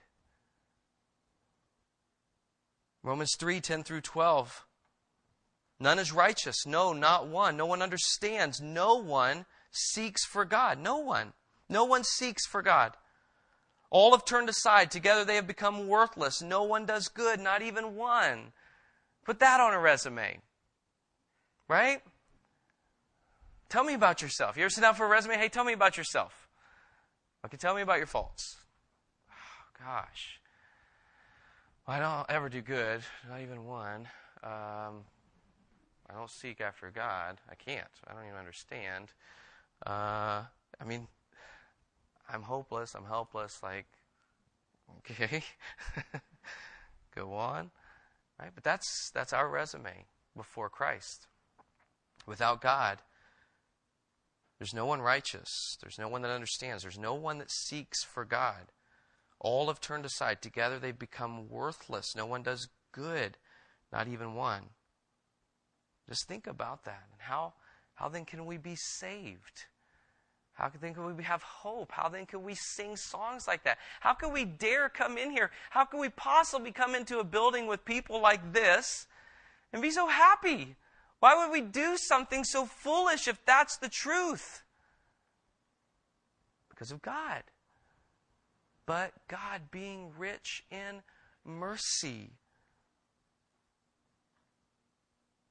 Romans 3.03 3.35
3 3.37 3.59
10 3.59 3.83
through 3.83 4.01
12. 4.01 4.65
None 5.79 5.99
is 5.99 6.11
righteous. 6.11 6.65
No, 6.65 6.93
not 6.93 7.27
one. 7.27 7.57
No 7.57 7.65
one 7.65 7.81
understands. 7.81 8.61
No 8.61 8.95
one 8.95 9.45
seeks 9.71 10.25
for 10.25 10.45
God. 10.45 10.79
No 10.79 10.97
one. 10.97 11.33
No 11.69 11.83
one 11.83 12.03
seeks 12.03 12.45
for 12.45 12.61
God. 12.61 12.93
All 13.89 14.11
have 14.11 14.25
turned 14.25 14.49
aside. 14.49 14.89
Together 14.89 15.25
they 15.25 15.35
have 15.35 15.47
become 15.47 15.87
worthless. 15.87 16.41
No 16.41 16.63
one 16.63 16.85
does 16.85 17.07
good, 17.07 17.39
not 17.39 17.61
even 17.61 17.95
one. 17.95 18.53
Put 19.25 19.39
that 19.39 19.59
on 19.59 19.73
a 19.73 19.79
resume. 19.79 20.39
Right? 21.67 22.01
Tell 23.69 23.83
me 23.83 23.93
about 23.93 24.21
yourself. 24.21 24.55
You 24.55 24.63
ever 24.63 24.69
sit 24.69 24.81
down 24.81 24.95
for 24.95 25.05
a 25.05 25.09
resume? 25.09 25.37
Hey, 25.37 25.49
tell 25.49 25.63
me 25.63 25.73
about 25.73 25.97
yourself. 25.97 26.47
Okay, 27.45 27.57
tell 27.57 27.75
me 27.75 27.81
about 27.81 27.97
your 27.97 28.07
faults. 28.07 28.57
Oh, 29.29 29.83
gosh. 29.83 30.39
Well, 31.87 31.97
I 31.97 31.99
don't 31.99 32.29
ever 32.29 32.49
do 32.49 32.61
good, 32.61 33.01
not 33.29 33.41
even 33.41 33.65
one. 33.65 34.07
Um, 34.43 35.03
I 36.15 36.17
don't 36.17 36.31
seek 36.31 36.61
after 36.61 36.89
God. 36.91 37.41
I 37.49 37.55
can't. 37.55 37.87
I 38.07 38.13
don't 38.13 38.25
even 38.25 38.37
understand. 38.37 39.11
Uh, 39.85 40.43
I 40.79 40.85
mean, 40.85 41.07
I'm 42.29 42.43
hopeless. 42.43 42.95
I'm 42.95 43.05
helpless. 43.05 43.61
Like, 43.61 43.85
okay, 44.99 45.43
go 47.13 47.33
on, 47.33 47.71
right? 48.39 48.51
But 48.53 48.63
that's 48.63 49.11
that's 49.13 49.33
our 49.33 49.49
resume 49.49 50.05
before 50.37 50.69
Christ. 50.69 51.27
Without 52.25 52.61
God, 52.61 52.99
there's 54.57 54.73
no 54.73 54.85
one 54.85 55.01
righteous. 55.01 55.77
There's 55.81 55.99
no 55.99 56.07
one 56.07 56.21
that 56.21 56.31
understands. 56.31 56.83
There's 56.83 56.97
no 56.97 57.13
one 57.13 57.39
that 57.39 57.51
seeks 57.51 58.03
for 58.05 58.23
God. 58.23 58.71
All 59.39 59.67
have 59.67 59.81
turned 59.81 60.05
aside. 60.05 60.41
Together 60.41 60.79
they've 60.79 60.97
become 60.97 61.49
worthless. 61.49 62.15
No 62.15 62.25
one 62.25 62.41
does 62.41 62.69
good, 62.93 63.37
not 63.91 64.07
even 64.07 64.33
one. 64.33 64.69
Just 66.07 66.27
think 66.27 66.47
about 66.47 66.85
that. 66.85 67.03
And 67.11 67.21
how, 67.21 67.53
how 67.95 68.09
then 68.09 68.25
can 68.25 68.45
we 68.45 68.57
be 68.57 68.75
saved? 68.75 69.65
How 70.53 70.71
then 70.79 70.93
can 70.93 71.15
we 71.15 71.23
have 71.23 71.43
hope? 71.43 71.91
How 71.91 72.07
then 72.07 72.25
can 72.25 72.43
we 72.43 72.55
sing 72.55 72.95
songs 72.95 73.45
like 73.47 73.63
that? 73.65 73.77
How 73.99 74.13
can 74.13 74.31
we 74.31 74.45
dare 74.45 74.87
come 74.87 75.17
in 75.17 75.31
here? 75.31 75.51
How 75.69 75.83
can 75.83 75.99
we 75.99 76.09
possibly 76.09 76.71
come 76.71 76.95
into 76.95 77.19
a 77.19 77.25
building 77.25 77.67
with 77.67 77.83
people 77.83 78.21
like 78.21 78.53
this 78.53 79.07
and 79.73 79.81
be 79.81 79.91
so 79.91 80.07
happy? 80.07 80.75
Why 81.19 81.35
would 81.35 81.51
we 81.51 81.61
do 81.61 81.97
something 81.97 82.43
so 82.45 82.65
foolish 82.65 83.27
if 83.27 83.43
that's 83.45 83.77
the 83.77 83.89
truth? 83.89 84.63
Because 86.69 86.91
of 86.91 87.01
God. 87.01 87.43
But 88.85 89.11
God 89.27 89.63
being 89.71 90.11
rich 90.17 90.63
in 90.71 91.01
mercy 91.43 92.31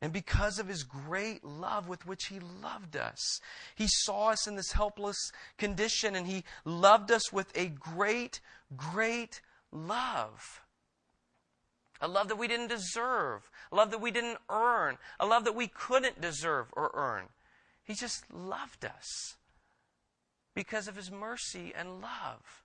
And 0.05 0.13
because 0.13 0.59
of 0.59 0.69
his 0.69 0.83
great 0.83 1.43
love 1.43 1.89
with 1.89 2.05
which 2.05 2.27
he 2.27 2.39
loved 2.39 2.95
us, 2.95 3.41
he 3.75 3.87
saw 3.89 4.33
us 4.33 4.47
in 4.47 4.55
this 4.55 4.73
helpless 4.73 5.17
condition 5.57 6.15
and 6.15 6.27
he 6.27 6.45
loved 6.67 7.11
us 7.11 7.33
with 7.33 7.51
a 7.57 7.69
great, 7.69 8.41
great 8.77 9.41
love. 9.73 10.61
A 12.03 12.07
love 12.07 12.29
that 12.29 12.37
we 12.37 12.49
didn't 12.49 12.67
deserve, 12.67 13.51
a 13.73 13.77
love 13.77 13.93
that 13.93 14.01
we 14.03 14.11
didn't 14.11 14.37
earn, 14.51 14.99
a 15.19 15.25
love 15.25 15.45
that 15.45 15.57
we 15.57 15.69
couldn't 15.69 16.21
deserve 16.21 16.67
or 16.75 16.91
earn. 16.93 17.25
He 17.83 17.95
just 17.95 18.31
loved 18.31 18.85
us 18.85 19.37
because 20.55 20.87
of 20.87 20.97
his 20.97 21.11
mercy 21.11 21.73
and 21.75 22.03
love. 22.03 22.64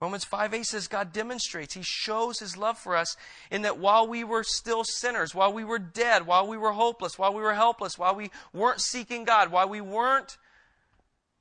Romans 0.00 0.24
5 0.24 0.54
8 0.54 0.64
says 0.64 0.86
God 0.86 1.12
demonstrates, 1.12 1.74
He 1.74 1.82
shows 1.82 2.38
His 2.38 2.56
love 2.56 2.78
for 2.78 2.96
us 2.96 3.16
in 3.50 3.62
that 3.62 3.78
while 3.78 4.06
we 4.06 4.22
were 4.22 4.44
still 4.44 4.84
sinners, 4.84 5.34
while 5.34 5.52
we 5.52 5.64
were 5.64 5.78
dead, 5.78 6.26
while 6.26 6.46
we 6.46 6.56
were 6.56 6.72
hopeless, 6.72 7.18
while 7.18 7.34
we 7.34 7.42
were 7.42 7.54
helpless, 7.54 7.98
while 7.98 8.14
we 8.14 8.30
weren't 8.52 8.80
seeking 8.80 9.24
God, 9.24 9.50
while 9.50 9.68
we 9.68 9.80
weren't 9.80 10.38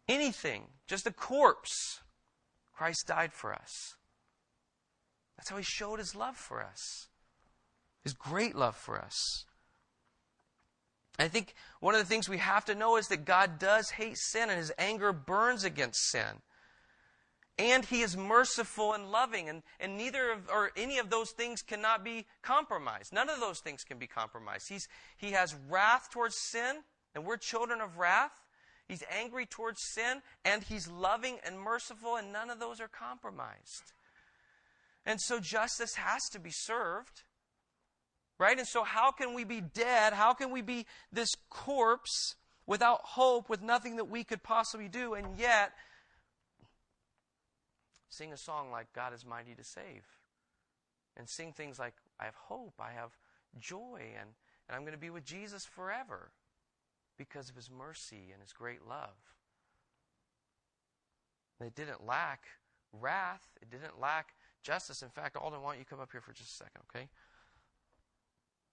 anything, 0.07 0.63
just 0.87 1.05
a 1.05 1.11
corpse, 1.11 2.01
Christ 2.75 3.05
died 3.07 3.31
for 3.31 3.53
us. 3.53 3.95
That's 5.37 5.49
how 5.49 5.57
He 5.57 5.63
showed 5.63 5.99
His 5.99 6.15
love 6.15 6.35
for 6.35 6.63
us, 6.63 7.09
His 8.03 8.13
great 8.13 8.55
love 8.55 8.75
for 8.75 8.99
us. 8.99 9.45
I 11.19 11.27
think 11.27 11.53
one 11.79 11.93
of 11.93 11.99
the 11.99 12.05
things 12.05 12.27
we 12.27 12.37
have 12.37 12.65
to 12.65 12.75
know 12.75 12.97
is 12.97 13.07
that 13.07 13.25
God 13.25 13.59
does 13.59 13.91
hate 13.91 14.17
sin 14.17 14.49
and 14.49 14.57
His 14.57 14.71
anger 14.79 15.13
burns 15.13 15.63
against 15.63 16.09
sin 16.09 16.41
and 17.59 17.85
he 17.85 18.01
is 18.01 18.15
merciful 18.15 18.93
and 18.93 19.11
loving 19.11 19.49
and, 19.49 19.63
and 19.79 19.97
neither 19.97 20.31
of 20.31 20.49
or 20.49 20.71
any 20.77 20.99
of 20.99 21.09
those 21.09 21.31
things 21.31 21.61
cannot 21.61 22.03
be 22.03 22.25
compromised. 22.41 23.13
None 23.13 23.29
of 23.29 23.39
those 23.39 23.59
things 23.59 23.83
can 23.83 23.97
be 23.97 24.07
compromised. 24.07 24.69
He's 24.69 24.87
he 25.17 25.31
has 25.31 25.55
wrath 25.69 26.09
towards 26.11 26.35
sin 26.37 26.83
and 27.15 27.25
we're 27.25 27.37
children 27.37 27.81
of 27.81 27.97
wrath. 27.97 28.43
He's 28.87 29.03
angry 29.11 29.45
towards 29.45 29.81
sin 29.93 30.21
and 30.45 30.63
he's 30.63 30.87
loving 30.87 31.37
and 31.45 31.59
merciful 31.59 32.15
and 32.15 32.31
none 32.31 32.49
of 32.49 32.59
those 32.59 32.79
are 32.79 32.87
compromised. 32.87 33.93
And 35.05 35.19
so 35.21 35.39
justice 35.39 35.95
has 35.95 36.29
to 36.29 36.39
be 36.39 36.51
served 36.51 37.23
right? 38.37 38.57
And 38.57 38.67
so 38.67 38.83
how 38.83 39.11
can 39.11 39.33
we 39.33 39.43
be 39.43 39.61
dead? 39.61 40.13
How 40.13 40.33
can 40.33 40.51
we 40.51 40.61
be 40.61 40.85
this 41.11 41.35
corpse 41.49 42.35
without 42.65 43.01
hope 43.03 43.49
with 43.49 43.61
nothing 43.61 43.95
that 43.97 44.05
we 44.05 44.23
could 44.23 44.43
possibly 44.43 44.87
do? 44.87 45.13
And 45.13 45.37
yet 45.37 45.71
Sing 48.09 48.31
a 48.31 48.37
song 48.37 48.71
like 48.71 48.93
God 48.93 49.13
is 49.13 49.25
mighty 49.25 49.53
to 49.55 49.63
save. 49.63 50.03
And 51.15 51.27
sing 51.27 51.51
things 51.51 51.79
like 51.79 51.95
I 52.19 52.25
have 52.25 52.35
hope, 52.35 52.75
I 52.79 52.91
have 52.91 53.11
joy, 53.59 54.01
and, 54.19 54.29
and 54.67 54.75
I'm 54.75 54.81
going 54.81 54.93
to 54.93 54.99
be 54.99 55.09
with 55.09 55.25
Jesus 55.25 55.65
forever 55.65 56.31
because 57.17 57.49
of 57.49 57.55
his 57.55 57.69
mercy 57.69 58.29
and 58.31 58.41
his 58.41 58.53
great 58.53 58.87
love. 58.87 59.17
It 61.59 61.75
didn't 61.75 62.05
lack 62.05 62.45
wrath, 62.93 63.47
it 63.61 63.69
didn't 63.69 63.99
lack 63.99 64.35
justice. 64.63 65.01
In 65.01 65.09
fact, 65.09 65.35
Alden, 65.35 65.61
why 65.61 65.71
don't 65.71 65.79
you 65.79 65.85
come 65.85 65.99
up 65.99 66.11
here 66.11 66.21
for 66.21 66.33
just 66.33 66.51
a 66.51 66.63
second, 66.63 66.81
okay? 66.89 67.07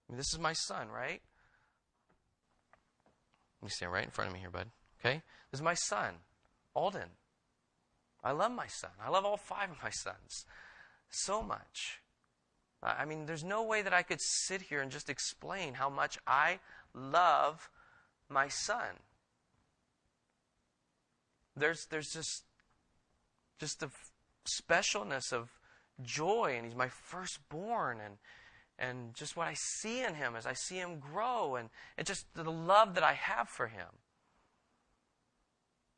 I 0.07 0.11
mean, 0.11 0.17
this 0.17 0.33
is 0.33 0.39
my 0.39 0.53
son, 0.53 0.89
right? 0.89 1.21
You 3.63 3.69
stand 3.69 3.91
right 3.91 4.03
in 4.03 4.11
front 4.11 4.29
of 4.29 4.33
me 4.33 4.39
here, 4.39 4.51
bud. 4.51 4.67
Okay? 4.99 5.21
This 5.51 5.59
is 5.59 5.63
my 5.63 5.73
son, 5.73 6.13
Alden. 6.75 7.09
I 8.25 8.31
love 8.31 8.51
my 8.51 8.65
son. 8.65 8.89
I 8.99 9.09
love 9.09 9.23
all 9.23 9.37
five 9.37 9.69
of 9.69 9.77
my 9.83 9.91
sons 9.91 10.45
so 11.09 11.43
much. 11.43 12.01
I 12.81 13.05
mean, 13.05 13.27
there's 13.27 13.43
no 13.43 13.63
way 13.63 13.83
that 13.83 13.93
I 13.93 14.01
could 14.01 14.19
sit 14.19 14.63
here 14.63 14.81
and 14.81 14.91
just 14.91 15.09
explain 15.09 15.75
how 15.75 15.89
much 15.89 16.17
I 16.25 16.59
love 16.93 17.69
my 18.27 18.47
son. 18.47 18.99
There's, 21.55 21.85
there's 21.85 22.11
just, 22.11 22.43
just 23.59 23.79
the 23.79 23.89
specialness 24.45 25.31
of 25.31 25.49
joy, 26.03 26.55
and 26.57 26.65
he's 26.65 26.75
my 26.75 26.89
firstborn, 26.89 27.99
and, 28.03 28.15
and 28.77 29.13
just 29.13 29.37
what 29.37 29.47
I 29.47 29.53
see 29.53 30.03
in 30.03 30.15
him 30.15 30.35
as 30.35 30.45
I 30.45 30.53
see 30.53 30.75
him 30.75 30.99
grow, 30.99 31.55
and, 31.55 31.69
and 31.97 32.05
just 32.05 32.25
the 32.33 32.43
love 32.43 32.95
that 32.95 33.03
I 33.03 33.13
have 33.13 33.49
for 33.49 33.67
him. 33.67 33.87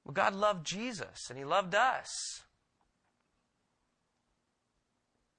Well, 0.08 0.14
God 0.14 0.36
loved 0.36 0.66
Jesus, 0.66 1.30
and 1.30 1.38
he 1.38 1.44
loved 1.44 1.76
us. 1.76 2.44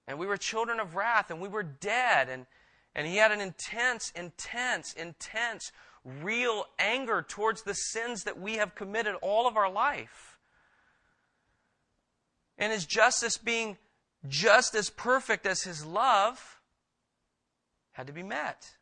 And 0.06 0.18
we 0.18 0.26
were 0.26 0.36
children 0.36 0.78
of 0.78 0.94
wrath, 0.94 1.30
and 1.30 1.40
we 1.40 1.48
were 1.48 1.62
dead, 1.62 2.28
and, 2.28 2.44
and 2.94 3.06
he 3.06 3.16
had 3.16 3.32
an 3.32 3.40
intense, 3.40 4.12
intense, 4.14 4.92
intense, 4.92 5.72
real 6.04 6.66
anger 6.78 7.24
towards 7.26 7.62
the 7.62 7.72
sins 7.72 8.24
that 8.24 8.38
we 8.38 8.56
have 8.56 8.74
committed 8.74 9.14
all 9.22 9.48
of 9.48 9.56
our 9.56 9.72
life. 9.72 10.38
And 12.58 12.70
his 12.70 12.84
justice 12.84 13.38
being 13.38 13.78
just 14.28 14.74
as 14.74 14.90
perfect 14.90 15.46
as 15.46 15.62
his 15.62 15.86
love 15.86 16.60
had 17.92 18.06
to 18.06 18.12
be 18.12 18.22
met. 18.22 18.76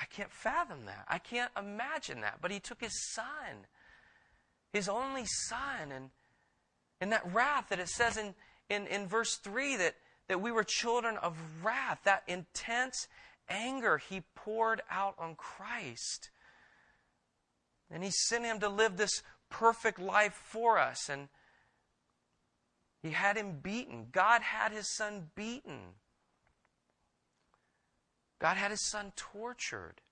I 0.00 0.04
can't 0.06 0.30
fathom 0.30 0.84
that. 0.86 1.04
I 1.08 1.18
can't 1.18 1.50
imagine 1.56 2.20
that. 2.20 2.38
But 2.40 2.50
he 2.50 2.60
took 2.60 2.80
his 2.80 3.12
son, 3.12 3.66
his 4.72 4.88
only 4.88 5.24
son, 5.24 5.90
and, 5.92 6.10
and 7.00 7.12
that 7.12 7.32
wrath 7.32 7.70
that 7.70 7.80
it 7.80 7.88
says 7.88 8.16
in, 8.16 8.34
in, 8.68 8.86
in 8.86 9.06
verse 9.06 9.36
3 9.36 9.76
that, 9.76 9.94
that 10.28 10.40
we 10.40 10.52
were 10.52 10.64
children 10.64 11.16
of 11.16 11.36
wrath, 11.62 12.00
that 12.04 12.24
intense 12.26 13.08
anger 13.48 13.98
he 13.98 14.22
poured 14.34 14.82
out 14.90 15.14
on 15.18 15.34
Christ. 15.34 16.30
And 17.90 18.04
he 18.04 18.10
sent 18.10 18.44
him 18.44 18.60
to 18.60 18.68
live 18.68 18.96
this 18.96 19.22
perfect 19.48 19.98
life 19.98 20.34
for 20.34 20.78
us. 20.78 21.08
And 21.08 21.28
he 23.02 23.10
had 23.10 23.36
him 23.36 23.60
beaten. 23.62 24.08
God 24.10 24.42
had 24.42 24.72
his 24.72 24.94
son 24.94 25.30
beaten. 25.34 25.94
God 28.38 28.56
had 28.56 28.70
his 28.70 28.80
son 28.80 29.12
tortured. 29.16 30.02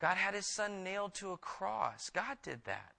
God 0.00 0.16
had 0.16 0.34
his 0.34 0.46
son 0.46 0.84
nailed 0.84 1.14
to 1.14 1.32
a 1.32 1.36
cross. 1.36 2.10
God 2.10 2.38
did 2.42 2.64
that. 2.64 2.92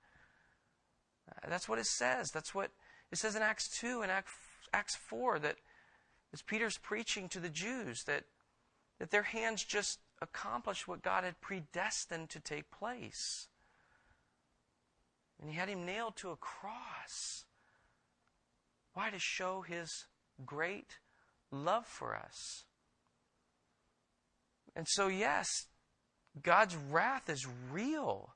Uh, 1.30 1.50
that's 1.50 1.70
what 1.70 1.80
it 1.80 1.86
says. 1.86 2.32
That's 2.32 2.54
what 2.54 2.72
it 3.12 3.18
says 3.18 3.36
in 3.36 3.42
Acts 3.42 3.80
2 3.80 4.02
and 4.02 4.12
Acts 4.74 4.96
4 4.96 5.40
that 5.40 5.58
as 6.34 6.42
Peter's 6.42 6.78
preaching 6.78 7.30
to 7.30 7.40
the 7.40 7.50
Jews 7.50 8.04
that, 8.04 8.24
that 9.00 9.12
their 9.12 9.24
hands 9.24 9.64
just 9.64 10.00
accomplished 10.22 10.88
what 10.88 11.02
God 11.02 11.24
had 11.24 11.40
predestined 11.40 12.30
to 12.32 12.40
take 12.40 12.72
place. 12.72 13.48
And 15.40 15.50
he 15.50 15.56
had 15.56 15.70
him 15.70 15.86
nailed 15.86 16.16
to 16.18 16.32
a 16.32 16.36
cross. 16.36 17.46
Why? 18.94 19.10
To 19.10 19.20
show 19.20 19.62
his 19.62 20.06
great 20.46 21.00
love 21.52 21.86
for 21.86 22.16
us. 22.16 22.66
And 24.76 24.88
so, 24.88 25.08
yes, 25.08 25.48
God's 26.42 26.76
wrath 26.76 27.30
is 27.30 27.48
real. 27.72 28.34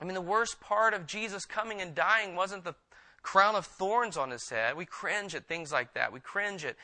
I 0.00 0.04
mean, 0.04 0.14
the 0.14 0.20
worst 0.20 0.60
part 0.60 0.92
of 0.92 1.06
Jesus 1.06 1.44
coming 1.44 1.80
and 1.80 1.94
dying 1.94 2.34
wasn't 2.34 2.64
the 2.64 2.74
crown 3.22 3.54
of 3.54 3.64
thorns 3.64 4.16
on 4.16 4.30
his 4.30 4.48
head. 4.48 4.76
We 4.76 4.84
cringe 4.84 5.34
at 5.34 5.46
things 5.46 5.72
like 5.72 5.94
that. 5.94 6.12
We 6.12 6.20
cringe 6.20 6.64
at, 6.64 6.76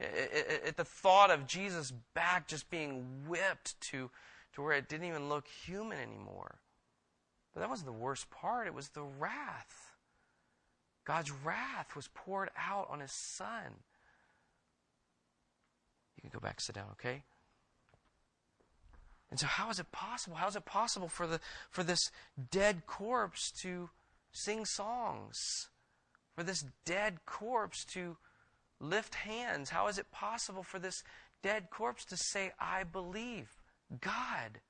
at, 0.00 0.76
the 0.76 0.84
thought 0.84 1.30
of 1.30 1.46
Jesus' 1.46 1.92
back 2.14 2.48
just 2.48 2.68
being 2.70 3.24
whipped 3.26 3.80
to, 3.92 4.10
to 4.54 4.62
where 4.62 4.72
it 4.72 4.88
didn't 4.88 5.06
even 5.06 5.28
look 5.28 5.46
human 5.46 5.98
anymore. 5.98 6.58
But 7.54 7.60
that 7.60 7.70
wasn't 7.70 7.86
the 7.86 7.92
worst 7.92 8.30
part, 8.30 8.66
it 8.66 8.74
was 8.74 8.90
the 8.90 9.04
wrath. 9.04 9.94
God's 11.06 11.30
wrath 11.30 11.94
was 11.94 12.08
poured 12.12 12.50
out 12.58 12.88
on 12.90 13.00
his 13.00 13.12
son. 13.12 13.80
You 16.16 16.22
can 16.22 16.30
go 16.30 16.40
back, 16.40 16.60
sit 16.60 16.74
down, 16.74 16.88
okay? 16.92 17.22
And 19.30 19.40
so, 19.40 19.46
how 19.46 19.70
is 19.70 19.78
it 19.78 19.90
possible? 19.92 20.36
How 20.36 20.48
is 20.48 20.56
it 20.56 20.64
possible 20.64 21.08
for, 21.08 21.26
the, 21.26 21.40
for 21.70 21.82
this 21.82 22.10
dead 22.50 22.86
corpse 22.86 23.50
to 23.62 23.90
sing 24.32 24.64
songs? 24.64 25.38
For 26.34 26.42
this 26.42 26.64
dead 26.84 27.24
corpse 27.26 27.84
to 27.94 28.16
lift 28.80 29.14
hands? 29.16 29.70
How 29.70 29.88
is 29.88 29.98
it 29.98 30.10
possible 30.12 30.62
for 30.62 30.78
this 30.78 31.02
dead 31.42 31.70
corpse 31.70 32.04
to 32.06 32.16
say, 32.16 32.52
I 32.60 32.84
believe 32.84 33.48
God? 34.00 34.60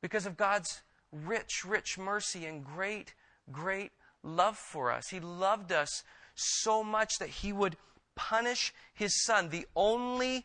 Because 0.00 0.26
of 0.26 0.36
God's 0.36 0.82
rich, 1.10 1.64
rich 1.66 1.98
mercy 1.98 2.44
and 2.46 2.64
great, 2.64 3.14
great 3.50 3.92
love 4.22 4.56
for 4.56 4.92
us. 4.92 5.08
He 5.08 5.20
loved 5.20 5.72
us 5.72 6.04
so 6.34 6.84
much 6.84 7.18
that 7.18 7.28
he 7.28 7.52
would 7.52 7.76
punish 8.14 8.72
his 8.92 9.24
son, 9.24 9.48
the 9.48 9.66
only 9.74 10.44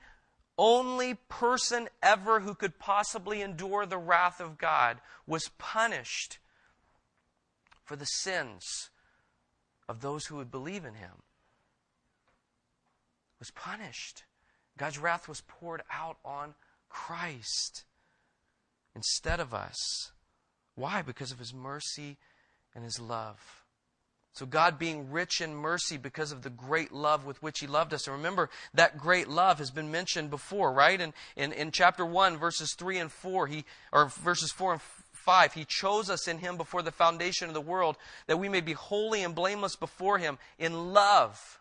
only 0.59 1.13
person 1.29 1.87
ever 2.03 2.41
who 2.41 2.53
could 2.53 2.77
possibly 2.77 3.41
endure 3.41 3.85
the 3.85 3.97
wrath 3.97 4.41
of 4.41 4.57
God 4.57 4.99
was 5.25 5.49
punished 5.57 6.37
for 7.85 7.95
the 7.95 8.05
sins 8.05 8.89
of 9.87 10.01
those 10.01 10.25
who 10.25 10.35
would 10.35 10.51
believe 10.51 10.83
in 10.83 10.95
him. 10.95 11.23
Was 13.39 13.51
punished. 13.51 14.23
God's 14.77 14.99
wrath 14.99 15.29
was 15.29 15.41
poured 15.47 15.81
out 15.91 16.17
on 16.25 16.53
Christ 16.89 17.85
instead 18.93 19.39
of 19.39 19.53
us. 19.53 20.11
Why? 20.75 21.01
Because 21.01 21.31
of 21.31 21.39
his 21.39 21.53
mercy 21.53 22.17
and 22.75 22.83
his 22.83 22.99
love. 22.99 23.58
So, 24.33 24.45
God 24.45 24.77
being 24.77 25.11
rich 25.11 25.41
in 25.41 25.55
mercy 25.55 25.97
because 25.97 26.31
of 26.31 26.43
the 26.43 26.49
great 26.49 26.91
love 26.91 27.25
with 27.25 27.41
which 27.41 27.59
He 27.59 27.67
loved 27.67 27.93
us. 27.93 28.07
And 28.07 28.15
remember, 28.15 28.49
that 28.73 28.97
great 28.97 29.27
love 29.27 29.57
has 29.57 29.71
been 29.71 29.91
mentioned 29.91 30.29
before, 30.29 30.71
right? 30.71 30.99
In, 30.99 31.13
in, 31.35 31.51
in 31.51 31.71
chapter 31.71 32.05
1, 32.05 32.37
verses 32.37 32.73
3 32.77 32.99
and 32.99 33.11
4, 33.11 33.47
he, 33.47 33.65
or 33.91 34.05
verses 34.07 34.51
4 34.51 34.73
and 34.73 34.81
5, 35.13 35.53
He 35.53 35.65
chose 35.65 36.09
us 36.09 36.27
in 36.27 36.37
Him 36.37 36.57
before 36.57 36.83
the 36.83 36.91
foundation 36.91 37.47
of 37.47 37.53
the 37.53 37.61
world 37.61 37.97
that 38.27 38.39
we 38.39 38.49
may 38.49 38.61
be 38.61 38.73
holy 38.73 39.23
and 39.23 39.33
blameless 39.33 39.75
before 39.75 40.19
Him 40.19 40.37
in 40.57 40.93
love. 40.93 41.59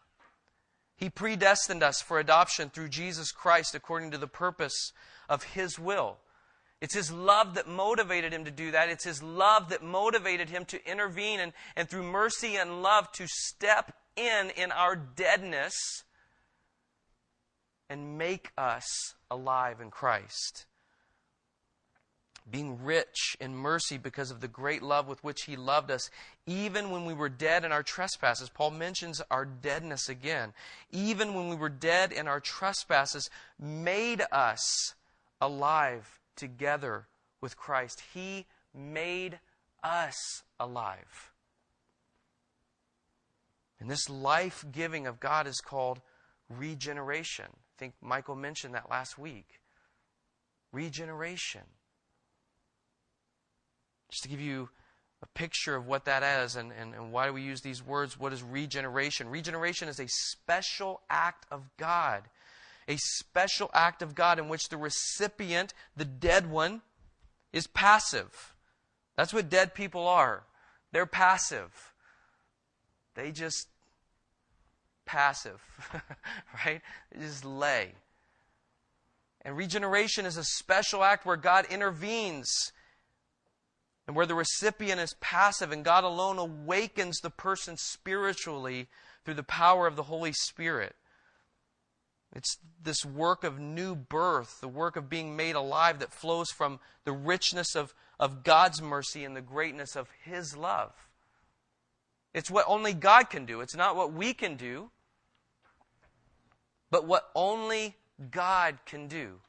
He 0.97 1.09
predestined 1.09 1.83
us 1.83 2.03
for 2.03 2.19
adoption 2.19 2.71
through 2.71 2.89
Jesus 2.89 3.33
Christ 3.33 3.75
according 3.75 4.11
to 4.11 4.19
the 4.19 4.27
purpose 4.27 4.93
of 5.29 5.43
His 5.43 5.79
will 5.79 6.19
it's 6.81 6.95
His 6.95 7.11
love 7.11 7.55
that 7.55 7.69
motivated 7.69 8.33
Him 8.33 8.45
to 8.45 8.51
do 8.51 8.71
that. 8.71 8.89
It's 8.89 9.05
His 9.05 9.23
love 9.23 9.71
that 9.71 9.83
motivated 9.83 10.49
Him 10.49 10.65
to 10.67 10.91
intervene 10.91 11.41
and, 11.41 11.53
and 11.77 11.89
through 11.89 12.05
mercy 12.05 12.57
and 12.57 12.83
love 12.83 13.11
to 13.13 13.27
step 13.27 13.93
in 14.17 14.51
in 14.57 14.71
our 14.71 14.95
deadness 14.95 15.75
and 17.91 18.17
make 18.19 18.53
us 18.57 19.15
alive 19.31 19.81
in 19.81 19.91
Christ. 19.91 20.67
Being 22.51 22.83
rich 22.83 23.37
in 23.41 23.55
mercy 23.55 23.99
because 23.99 24.31
of 24.31 24.41
the 24.41 24.49
great 24.49 24.83
love 24.83 25.09
with 25.09 25.23
which 25.25 25.43
He 25.43 25.57
loved 25.57 25.91
us, 25.91 26.09
even 26.47 26.91
when 26.91 27.05
we 27.05 27.13
were 27.13 27.29
dead 27.29 27.65
in 27.65 27.73
our 27.73 27.83
trespasses. 27.83 28.49
Paul 28.49 28.71
mentions 28.71 29.21
our 29.31 29.45
deadness 29.45 30.09
again. 30.09 30.55
Even 30.93 31.35
when 31.35 31.49
we 31.49 31.57
were 31.57 31.69
dead 31.69 32.13
in 32.13 32.29
our 32.29 32.41
trespasses, 32.41 33.29
made 33.59 34.23
us 34.33 34.95
alive 35.41 36.18
together 36.39 37.07
with 37.41 37.57
Christ. 37.57 38.03
He 38.15 38.47
made 38.75 39.41
us 39.83 40.43
alive. 40.59 41.33
And 43.81 43.91
this 43.91 44.09
life 44.09 44.65
giving 44.73 45.07
of 45.07 45.21
God 45.21 45.47
is 45.47 45.61
called 45.61 46.01
regeneration. 46.49 47.47
I 47.49 47.75
think 47.79 47.95
Michael 48.01 48.35
mentioned 48.35 48.75
that 48.75 48.91
last 48.91 49.19
week. 49.19 49.61
Regeneration. 50.73 51.63
Just 54.11 54.23
to 54.23 54.29
give 54.29 54.41
you 54.41 54.71
a 55.23 55.27
picture 55.27 55.75
of 55.75 55.87
what 55.87 56.05
that 56.07 56.23
is 56.23 56.57
and, 56.57 56.73
and, 56.73 56.95
and 56.95 57.13
why 57.13 57.27
do 57.27 57.33
we 57.33 57.43
use 57.43 57.61
these 57.61 57.85
words, 57.85 58.19
what 58.19 58.33
is 58.33 58.43
regeneration? 58.43 59.29
Regeneration 59.29 59.89
is 59.89 60.01
a 60.01 60.09
special 60.09 61.01
act 61.11 61.47
of 61.51 61.63
God 61.77 62.23
a 62.89 62.97
special 62.97 63.71
act 63.75 64.03
of 64.03 64.15
God 64.15 64.39
in 64.39 64.49
which 64.49 64.71
the 64.71 64.79
recipient, 64.79 65.75
the 65.95 66.07
dead 66.07 66.51
one, 66.51 66.81
is 67.53 67.67
passive. 67.67 68.55
That's 69.17 69.35
what 69.35 69.51
dead 69.51 69.75
people 69.75 70.09
are. 70.09 70.45
They're 70.91 71.07
passive. 71.07 71.93
They 73.15 73.31
just 73.31 73.69
passive, 75.05 75.61
right? 76.67 76.81
They 77.13 77.21
just 77.21 77.45
lay. 77.45 77.93
And 79.43 79.57
regeneration 79.57 80.27
is 80.27 80.37
a 80.37 80.45
special 80.45 81.05
act 81.05 81.27
where 81.27 81.37
God 81.37 81.67
intervenes 81.71 82.73
and 84.07 84.17
where 84.17 84.27
the 84.27 84.35
recipient 84.35 85.01
is 85.01 85.15
passive 85.21 85.73
and 85.73 85.85
God 85.85 86.05
alone 86.05 86.39
awakens 86.39 87.19
the 87.19 87.31
person 87.31 87.77
spiritually 87.77 88.89
through 89.25 89.35
the 89.35 89.43
power 89.43 89.87
of 89.87 89.97
the 89.97 90.05
Holy 90.05 90.33
Spirit. 90.33 90.97
It's 92.35 92.59
this 92.83 93.05
work 93.05 93.43
of 93.43 93.59
new 93.59 93.95
birth, 93.95 94.61
the 94.61 94.69
work 94.69 94.97
of 94.97 95.09
being 95.09 95.37
made 95.37 95.55
alive 95.55 95.99
that 96.01 96.13
flows 96.13 96.51
from 96.51 96.79
the 97.05 97.13
richness 97.13 97.75
of, 97.75 97.95
of 98.21 98.45
God's 98.45 98.83
mercy 98.83 99.25
and 99.25 99.35
the 99.35 99.41
greatness 99.41 99.97
of 99.97 100.09
His 100.25 100.57
love. 100.57 100.93
It's 102.35 102.51
what 102.51 102.67
only 102.69 102.93
God 102.93 103.31
can 103.31 103.47
do. 103.47 103.61
It's 103.61 103.75
not 103.75 103.97
what 103.97 104.13
we 104.13 104.35
can 104.35 104.57
do, 104.57 104.91
but 106.91 107.07
what 107.07 107.31
only 107.35 107.97
God 108.31 108.79
can 108.85 109.09
do. 109.09 109.41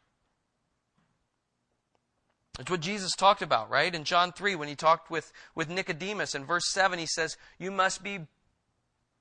It's 2.59 2.69
what 2.69 2.81
Jesus 2.81 3.11
talked 3.15 3.41
about, 3.41 3.69
right? 3.69 3.93
In 3.93 4.03
John 4.03 4.33
3, 4.33 4.55
when 4.55 4.67
he 4.67 4.75
talked 4.75 5.09
with, 5.09 5.31
with 5.55 5.69
Nicodemus, 5.69 6.35
in 6.35 6.45
verse 6.45 6.69
7, 6.71 6.99
he 6.99 7.05
says, 7.05 7.37
You 7.57 7.71
must 7.71 8.03
be 8.03 8.19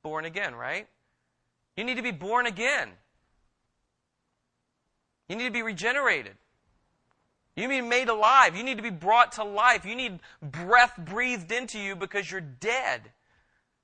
born 0.03 0.25
again, 0.25 0.55
right? 0.55 0.89
You 1.77 1.85
need 1.85 1.97
to 1.97 2.03
be 2.03 2.11
born 2.11 2.47
again. 2.47 2.91
You 5.29 5.37
need 5.37 5.47
to 5.47 5.51
be 5.51 5.63
regenerated. 5.63 6.37
You 7.55 7.67
need 7.67 7.77
to 7.77 7.83
be 7.83 7.89
made 7.89 8.09
alive. 8.09 8.57
You 8.57 8.63
need 8.63 8.77
to 8.77 8.83
be 8.83 8.91
brought 8.91 9.33
to 9.33 9.45
life. 9.45 9.85
You 9.85 9.97
need 9.97 10.21
breath 10.41 10.95
breathed 10.97 11.51
into 11.51 11.79
you 11.79 11.97
because 11.97 12.31
you're 12.31 12.41
dead. 12.41 13.11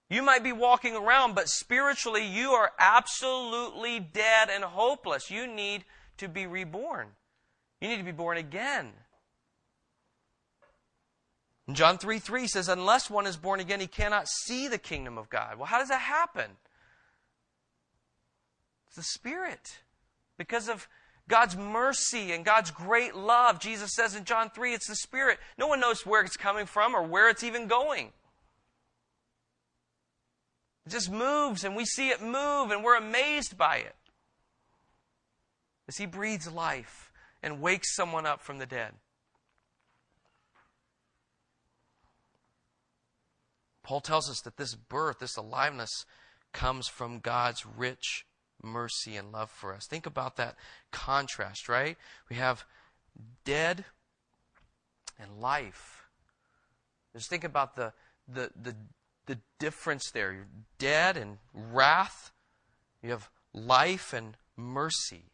You 0.08 0.22
might 0.22 0.44
be 0.44 0.52
walking 0.52 0.94
around, 0.94 1.34
but 1.34 1.48
spiritually 1.48 2.24
you 2.24 2.50
are 2.50 2.72
absolutely 2.78 3.98
dead 3.98 4.48
and 4.48 4.62
hopeless. 4.62 5.30
You 5.30 5.46
need 5.46 5.84
to 6.18 6.28
be 6.28 6.46
reborn. 6.46 7.08
You 7.80 7.88
need 7.88 7.98
to 7.98 8.04
be 8.04 8.12
born 8.12 8.36
again. 8.36 8.92
John 11.72 11.98
3 11.98 12.18
3 12.18 12.46
says, 12.46 12.68
Unless 12.68 13.10
one 13.10 13.26
is 13.26 13.36
born 13.36 13.58
again, 13.58 13.80
he 13.80 13.86
cannot 13.86 14.28
see 14.28 14.68
the 14.68 14.78
kingdom 14.78 15.16
of 15.16 15.30
God. 15.30 15.56
Well, 15.56 15.66
how 15.66 15.78
does 15.78 15.88
that 15.88 16.02
happen? 16.02 16.50
It's 18.86 18.96
the 18.96 19.02
Spirit. 19.02 19.78
Because 20.36 20.68
of 20.68 20.88
God's 21.28 21.56
mercy 21.56 22.32
and 22.32 22.44
God's 22.44 22.70
great 22.70 23.14
love. 23.14 23.58
Jesus 23.58 23.94
says 23.94 24.14
in 24.14 24.24
John 24.24 24.50
3, 24.50 24.74
it's 24.74 24.88
the 24.88 24.96
Spirit. 24.96 25.38
No 25.58 25.66
one 25.66 25.80
knows 25.80 26.04
where 26.04 26.22
it's 26.22 26.36
coming 26.36 26.66
from 26.66 26.94
or 26.94 27.02
where 27.02 27.30
it's 27.30 27.42
even 27.42 27.66
going. 27.66 28.12
It 30.86 30.90
just 30.90 31.10
moves 31.10 31.64
and 31.64 31.74
we 31.74 31.86
see 31.86 32.10
it 32.10 32.20
move 32.20 32.70
and 32.70 32.84
we're 32.84 32.96
amazed 32.96 33.56
by 33.56 33.76
it. 33.76 33.96
As 35.88 35.96
He 35.96 36.06
breathes 36.06 36.50
life 36.50 37.10
and 37.42 37.60
wakes 37.60 37.94
someone 37.94 38.26
up 38.26 38.42
from 38.42 38.58
the 38.58 38.66
dead. 38.66 38.92
Paul 43.82 44.00
tells 44.00 44.30
us 44.30 44.40
that 44.42 44.56
this 44.56 44.74
birth, 44.74 45.18
this 45.20 45.36
aliveness, 45.36 46.06
comes 46.52 46.88
from 46.88 47.18
God's 47.18 47.66
rich 47.66 48.24
mercy 48.64 49.16
and 49.16 49.32
love 49.32 49.50
for 49.50 49.74
us. 49.74 49.86
Think 49.86 50.06
about 50.06 50.36
that 50.36 50.56
contrast, 50.90 51.68
right? 51.68 51.96
We 52.28 52.36
have 52.36 52.64
dead 53.44 53.84
and 55.18 55.40
life. 55.40 56.08
Just 57.12 57.30
think 57.30 57.44
about 57.44 57.76
the, 57.76 57.92
the, 58.28 58.50
the, 58.60 58.74
the 59.26 59.38
difference 59.58 60.10
there. 60.10 60.32
You're 60.32 60.46
dead 60.78 61.16
and 61.16 61.38
wrath. 61.52 62.32
You 63.02 63.10
have 63.10 63.30
life 63.52 64.12
and 64.12 64.36
mercy. 64.56 65.24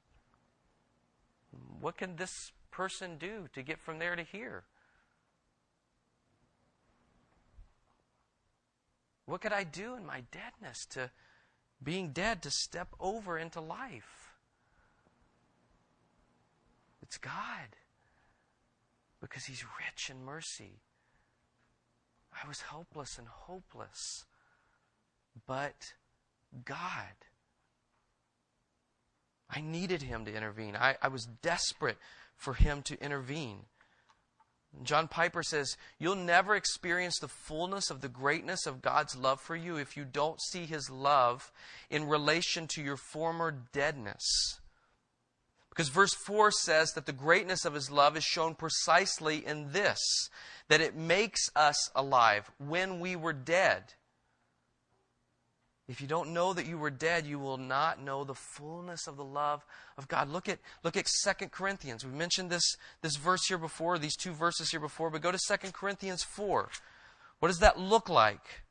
What 1.81 1.97
can 1.97 2.17
this 2.17 2.53
person 2.71 3.17
do 3.19 3.49
to 3.55 3.63
get 3.63 3.81
from 3.81 3.99
there 3.99 4.15
to 4.15 4.23
here? 4.23 4.65
What 9.27 9.41
could 9.41 9.53
I 9.53 9.65
do 9.65 9.95
in 9.95 10.05
my 10.05 10.25
deadness 10.33 10.85
to 10.91 11.11
being 11.83 12.11
dead 12.13 12.43
to 12.43 12.51
step 12.51 12.89
over 13.01 13.39
into 13.39 13.61
life? 13.61 14.35
It's 17.03 17.19
God 17.19 17.77
because 19.21 19.45
He's 19.45 19.65
rich 19.65 20.11
in 20.11 20.25
mercy. 20.25 20.81
I 22.33 22.47
was 22.47 22.63
helpless 22.63 23.19
and 23.19 23.27
hopeless, 23.29 24.25
but 25.47 25.95
God. 26.65 27.15
I 29.49 29.61
needed 29.61 30.03
Him 30.03 30.25
to 30.27 30.35
intervene. 30.35 30.77
I, 30.77 30.97
I 31.03 31.09
was 31.09 31.27
desperate 31.43 31.99
for 32.37 32.55
Him 32.55 32.83
to 32.83 33.03
intervene. 33.03 33.65
John 34.83 35.09
Piper 35.09 35.43
says, 35.43 35.77
You'll 35.99 36.15
never 36.15 36.55
experience 36.55 37.19
the 37.19 37.29
fullness 37.29 37.91
of 37.91 38.01
the 38.01 38.09
greatness 38.09 38.67
of 38.67 38.83
God's 38.83 39.17
love 39.17 39.41
for 39.41 39.57
you 39.57 39.77
if 39.77 39.97
you 39.97 40.05
don't 40.05 40.41
see 40.41 40.65
His 40.65 40.91
love 40.91 41.53
in 41.91 42.09
relation 42.09 42.67
to 42.69 42.83
your 42.83 42.97
former 42.97 43.51
deadness. 43.73 44.61
Because 45.69 45.89
verse 45.89 46.15
4 46.15 46.51
says 46.51 46.93
that 46.93 47.07
the 47.07 47.13
greatness 47.13 47.65
of 47.65 47.75
His 47.75 47.91
love 47.91 48.17
is 48.17 48.25
shown 48.25 48.55
precisely 48.55 49.45
in 49.45 49.73
this 49.73 49.99
that 50.69 50.81
it 50.81 50.97
makes 50.97 51.51
us 51.57 51.91
alive 51.97 52.51
when 52.59 53.01
we 53.01 53.17
were 53.17 53.33
dead. 53.33 53.95
If 55.91 56.01
you 56.01 56.07
don't 56.07 56.33
know 56.33 56.53
that 56.53 56.67
you 56.67 56.79
were 56.79 56.89
dead, 56.89 57.27
you 57.27 57.41
will 57.41 57.57
not 57.57 58.01
know 58.01 58.23
the 58.23 58.33
fullness 58.33 59.09
of 59.09 59.17
the 59.17 59.25
love 59.25 59.67
of 59.99 60.07
God. 60.07 60.29
Look 60.29 60.49
at 60.49 60.61
look 60.85 60.97
at 60.97 61.11
2 61.25 61.49
Corinthians. 61.49 62.07
We 62.07 62.13
mentioned 62.13 62.49
this, 62.49 62.77
this 63.03 63.17
verse 63.17 63.49
here 63.49 63.59
before, 63.59 63.99
these 63.99 64.15
two 64.15 64.31
verses 64.31 64.71
here 64.71 64.79
before, 64.79 65.11
but 65.11 65.21
go 65.21 65.33
to 65.33 65.39
2 65.39 65.73
Corinthians 65.73 66.23
4. 66.23 66.69
What 67.41 67.49
does 67.49 67.59
that 67.59 67.77
look 67.77 68.09
like? 68.09 68.63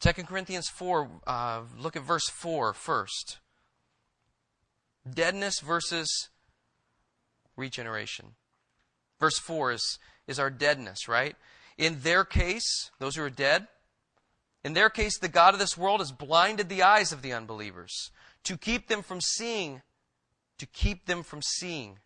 Second 0.00 0.28
Corinthians 0.28 0.68
4, 0.68 1.10
uh, 1.26 1.62
look 1.76 1.96
at 1.96 2.04
verse 2.04 2.28
4 2.28 2.72
first. 2.74 3.38
Deadness 5.12 5.58
versus 5.58 6.28
regeneration. 7.56 8.34
Verse 9.18 9.38
4 9.38 9.72
is, 9.72 9.98
is 10.26 10.38
our 10.38 10.50
deadness, 10.50 11.08
right? 11.08 11.36
In 11.78 12.00
their 12.00 12.24
case, 12.24 12.90
those 12.98 13.16
who 13.16 13.22
are 13.22 13.30
dead, 13.30 13.66
in 14.64 14.72
their 14.72 14.90
case, 14.90 15.18
the 15.18 15.28
God 15.28 15.54
of 15.54 15.60
this 15.60 15.78
world 15.78 16.00
has 16.00 16.10
blinded 16.10 16.68
the 16.68 16.82
eyes 16.82 17.12
of 17.12 17.22
the 17.22 17.32
unbelievers 17.32 18.10
to 18.44 18.56
keep 18.56 18.88
them 18.88 19.02
from 19.02 19.20
seeing, 19.20 19.82
to 20.58 20.66
keep 20.66 21.06
them 21.06 21.22
from 21.22 21.40
seeing 21.42 21.98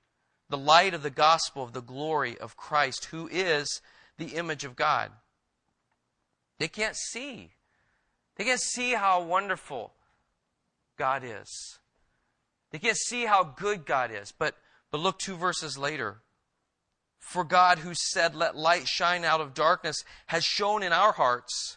the 0.51 0.59
light 0.59 0.93
of 0.93 1.03
the 1.03 1.11
gospel 1.11 1.63
of 1.63 1.73
the 1.73 1.81
glory 1.81 2.37
of 2.39 2.57
Christ, 2.57 3.07
who 3.07 3.29
is 3.29 3.81
the 4.19 4.37
image 4.37 4.65
of 4.65 4.77
God. 4.77 5.11
They 6.59 6.69
can't 6.69 6.97
see. 6.97 7.53
They 8.37 8.45
can't 8.45 8.61
see 8.61 8.93
how 8.93 9.23
wonderful 9.23 9.95
God 10.99 11.23
is. 11.25 11.79
They 12.71 12.79
can't 12.79 12.97
see 12.97 13.25
how 13.25 13.45
good 13.45 13.87
God 13.87 14.11
is. 14.13 14.33
But 14.37 14.57
but 14.91 15.01
look 15.01 15.19
two 15.19 15.37
verses 15.37 15.79
later. 15.79 16.23
For 17.19 17.45
God, 17.45 17.81
who 17.81 17.93
said, 17.95 18.35
Let 18.35 18.57
light 18.57 18.89
shine 18.89 19.25
out 19.25 19.41
of 19.41 19.55
darkness, 19.55 20.05
has 20.27 20.45
shone 20.45 20.83
in 20.83 20.93
our 20.93 21.13
hearts 21.13 21.77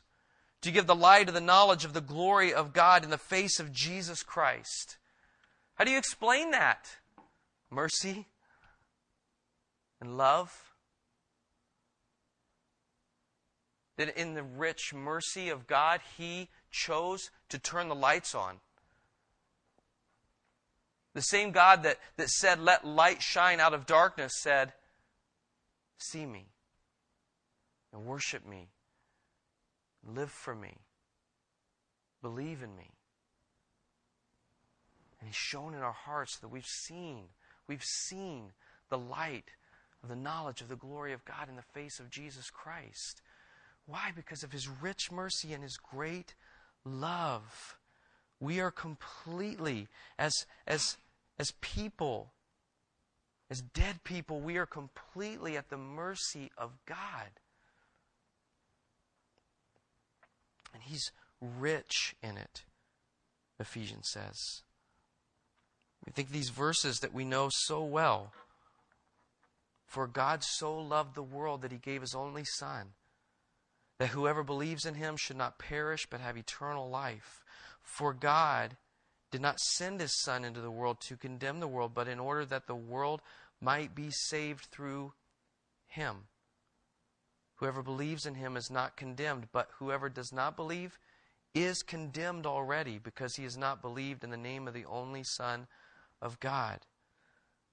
to 0.62 0.72
give 0.72 0.88
the 0.88 0.96
light 0.96 1.28
of 1.28 1.34
the 1.34 1.42
knowledge 1.42 1.86
of 1.86 1.94
the 1.94 2.02
glory 2.02 2.54
of 2.54 2.74
God 2.74 3.04
in 3.04 3.10
the 3.10 3.18
face 3.18 3.60
of 3.60 3.72
Jesus 3.72 4.24
Christ. 4.24 4.98
How 5.76 5.84
do 5.84 5.92
you 5.92 5.98
explain 5.98 6.52
that? 6.52 6.98
Mercy 7.70 8.28
and 10.00 10.18
love. 10.18 10.74
That 13.98 14.18
in 14.18 14.34
the 14.34 14.44
rich 14.44 14.94
mercy 14.94 15.50
of 15.50 15.68
God, 15.68 16.00
He 16.18 16.50
chose 16.72 17.30
to 17.50 17.60
turn 17.60 17.90
the 17.90 17.96
lights 17.96 18.34
on. 18.34 18.60
The 21.14 21.22
same 21.22 21.52
God 21.52 21.84
that, 21.84 21.98
that 22.18 22.30
said, 22.30 22.60
Let 22.60 22.86
light 22.86 23.22
shine 23.22 23.60
out 23.60 23.74
of 23.74 23.86
darkness, 23.86 24.34
said, 24.42 24.74
See 25.98 26.26
me 26.26 26.48
and 27.94 28.06
worship 28.06 28.48
me, 28.48 28.70
live 30.04 30.32
for 30.32 30.56
me, 30.56 30.78
believe 32.22 32.64
in 32.64 32.76
me. 32.76 32.90
And 35.20 35.30
He's 35.30 35.36
shone 35.36 35.74
in 35.74 35.82
our 35.82 35.94
hearts 35.94 36.40
that 36.40 36.50
we've 36.50 36.66
seen, 36.66 37.26
we've 37.68 37.84
seen 37.84 38.52
the 38.90 38.98
light 38.98 39.52
of 40.02 40.10
the 40.10 40.16
knowledge 40.16 40.62
of 40.62 40.68
the 40.68 40.76
glory 40.76 41.14
of 41.14 41.24
God 41.24 41.48
in 41.48 41.56
the 41.56 41.62
face 41.62 42.00
of 42.00 42.10
Jesus 42.10 42.50
Christ. 42.50 43.22
Why? 43.86 44.12
Because 44.16 44.44
of 44.44 44.52
His 44.52 44.68
rich 44.68 45.12
mercy 45.12 45.54
and 45.54 45.64
His 45.64 45.78
great 45.78 46.34
love. 46.84 47.78
We 48.44 48.60
are 48.60 48.72
completely, 48.72 49.88
as, 50.20 50.46
as 50.68 50.98
as 51.40 51.52
people, 51.62 52.32
as 53.50 53.62
dead 53.62 54.04
people, 54.04 54.40
we 54.40 54.58
are 54.58 54.66
completely 54.66 55.58
at 55.58 55.70
the 55.70 55.78
mercy 55.78 56.52
of 56.58 56.72
God. 56.86 57.40
And 60.74 60.84
He's 60.84 61.12
rich 61.42 62.16
in 62.22 62.38
it, 62.38 62.64
Ephesians 63.60 64.10
says. 64.12 64.64
We 66.06 66.12
think 66.12 66.32
these 66.32 66.50
verses 66.50 67.00
that 67.00 67.14
we 67.14 67.24
know 67.24 67.50
so 67.50 67.84
well. 67.84 68.34
For 69.86 70.08
God 70.08 70.44
so 70.44 70.78
loved 70.78 71.16
the 71.16 71.24
world 71.24 71.62
that 71.62 71.72
he 71.72 71.78
gave 71.78 72.02
his 72.02 72.16
only 72.16 72.44
Son, 72.44 72.94
that 74.00 74.10
whoever 74.10 74.44
believes 74.44 74.86
in 74.86 74.96
him 74.96 75.16
should 75.18 75.38
not 75.38 75.60
perish 75.60 76.08
but 76.10 76.20
have 76.20 76.36
eternal 76.36 76.90
life. 76.90 77.43
For 77.84 78.14
God 78.14 78.78
did 79.32 79.42
not 79.42 79.60
send 79.60 80.00
his 80.00 80.20
Son 80.22 80.44
into 80.44 80.62
the 80.62 80.72
world 80.72 80.98
to 81.02 81.18
condemn 81.18 81.60
the 81.60 81.68
world, 81.68 81.94
but 81.94 82.08
in 82.08 82.20
order 82.20 82.46
that 82.46 82.68
the 82.68 82.76
world 82.76 83.22
might 83.62 83.94
be 83.94 84.10
saved 84.10 84.66
through 84.66 85.14
him. 85.88 86.28
Whoever 87.56 87.82
believes 87.82 88.26
in 88.26 88.36
him 88.36 88.58
is 88.58 88.70
not 88.72 88.98
condemned, 88.98 89.48
but 89.52 89.70
whoever 89.78 90.10
does 90.10 90.32
not 90.34 90.56
believe 90.56 90.98
is 91.54 91.84
condemned 91.84 92.46
already 92.46 92.98
because 92.98 93.36
he 93.36 93.44
has 93.44 93.58
not 93.58 93.82
believed 93.82 94.24
in 94.24 94.32
the 94.32 94.38
name 94.38 94.68
of 94.68 94.74
the 94.74 94.86
only 94.86 95.24
Son 95.24 95.68
of 96.22 96.40
God. 96.40 96.82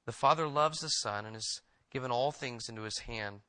The 0.07 0.13
Father 0.13 0.47
loves 0.47 0.81
the 0.81 0.89
Son 0.89 1.25
and 1.25 1.35
has 1.35 1.61
given 1.91 2.11
all 2.11 2.31
things 2.31 2.69
into 2.69 2.83
his 2.83 2.99
hand. 3.01 3.41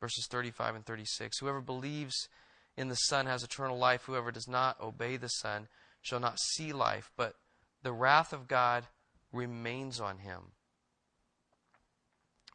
Verses 0.00 0.26
35 0.30 0.76
and 0.76 0.86
36. 0.86 1.38
Whoever 1.38 1.60
believes 1.60 2.28
in 2.76 2.88
the 2.88 2.94
Son 2.94 3.26
has 3.26 3.42
eternal 3.42 3.78
life. 3.78 4.04
Whoever 4.04 4.30
does 4.30 4.46
not 4.46 4.80
obey 4.80 5.16
the 5.16 5.28
Son 5.28 5.68
shall 6.02 6.20
not 6.20 6.38
see 6.38 6.72
life, 6.72 7.10
but 7.16 7.34
the 7.82 7.92
wrath 7.92 8.32
of 8.32 8.48
God 8.48 8.84
remains 9.32 10.00
on 10.00 10.18
him. 10.18 10.52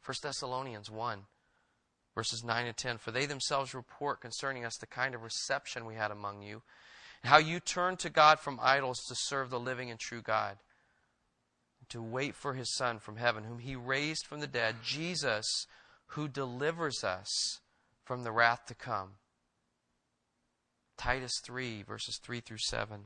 1 0.05 0.15
Thessalonians 0.21 0.91
1, 0.91 1.19
verses 2.13 2.43
9 2.43 2.65
and 2.65 2.75
10. 2.75 2.97
For 2.97 3.11
they 3.11 3.25
themselves 3.25 3.73
report 3.73 4.21
concerning 4.21 4.65
us 4.65 4.77
the 4.77 4.87
kind 4.87 5.15
of 5.15 5.23
reception 5.23 5.85
we 5.85 5.95
had 5.95 6.11
among 6.11 6.41
you, 6.41 6.61
and 7.21 7.29
how 7.29 7.37
you 7.37 7.59
turned 7.59 7.99
to 7.99 8.09
God 8.09 8.39
from 8.39 8.59
idols 8.61 8.99
to 9.07 9.15
serve 9.15 9.49
the 9.49 9.59
living 9.59 9.89
and 9.89 9.99
true 9.99 10.21
God 10.21 10.57
and 11.79 11.89
to 11.89 12.01
wait 12.01 12.35
for 12.35 12.53
his 12.53 12.73
Son 12.73 12.99
from 12.99 13.17
heaven, 13.17 13.43
whom 13.43 13.59
he 13.59 13.75
raised 13.75 14.25
from 14.25 14.39
the 14.39 14.47
dead, 14.47 14.77
Jesus, 14.83 15.67
who 16.07 16.27
delivers 16.27 17.03
us 17.03 17.59
from 18.05 18.23
the 18.23 18.31
wrath 18.31 18.65
to 18.67 18.75
come. 18.75 19.11
Titus 20.97 21.41
3, 21.43 21.83
verses 21.83 22.19
3 22.23 22.39
through 22.39 22.57
7. 22.59 23.05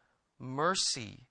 mercy, 0.41 1.27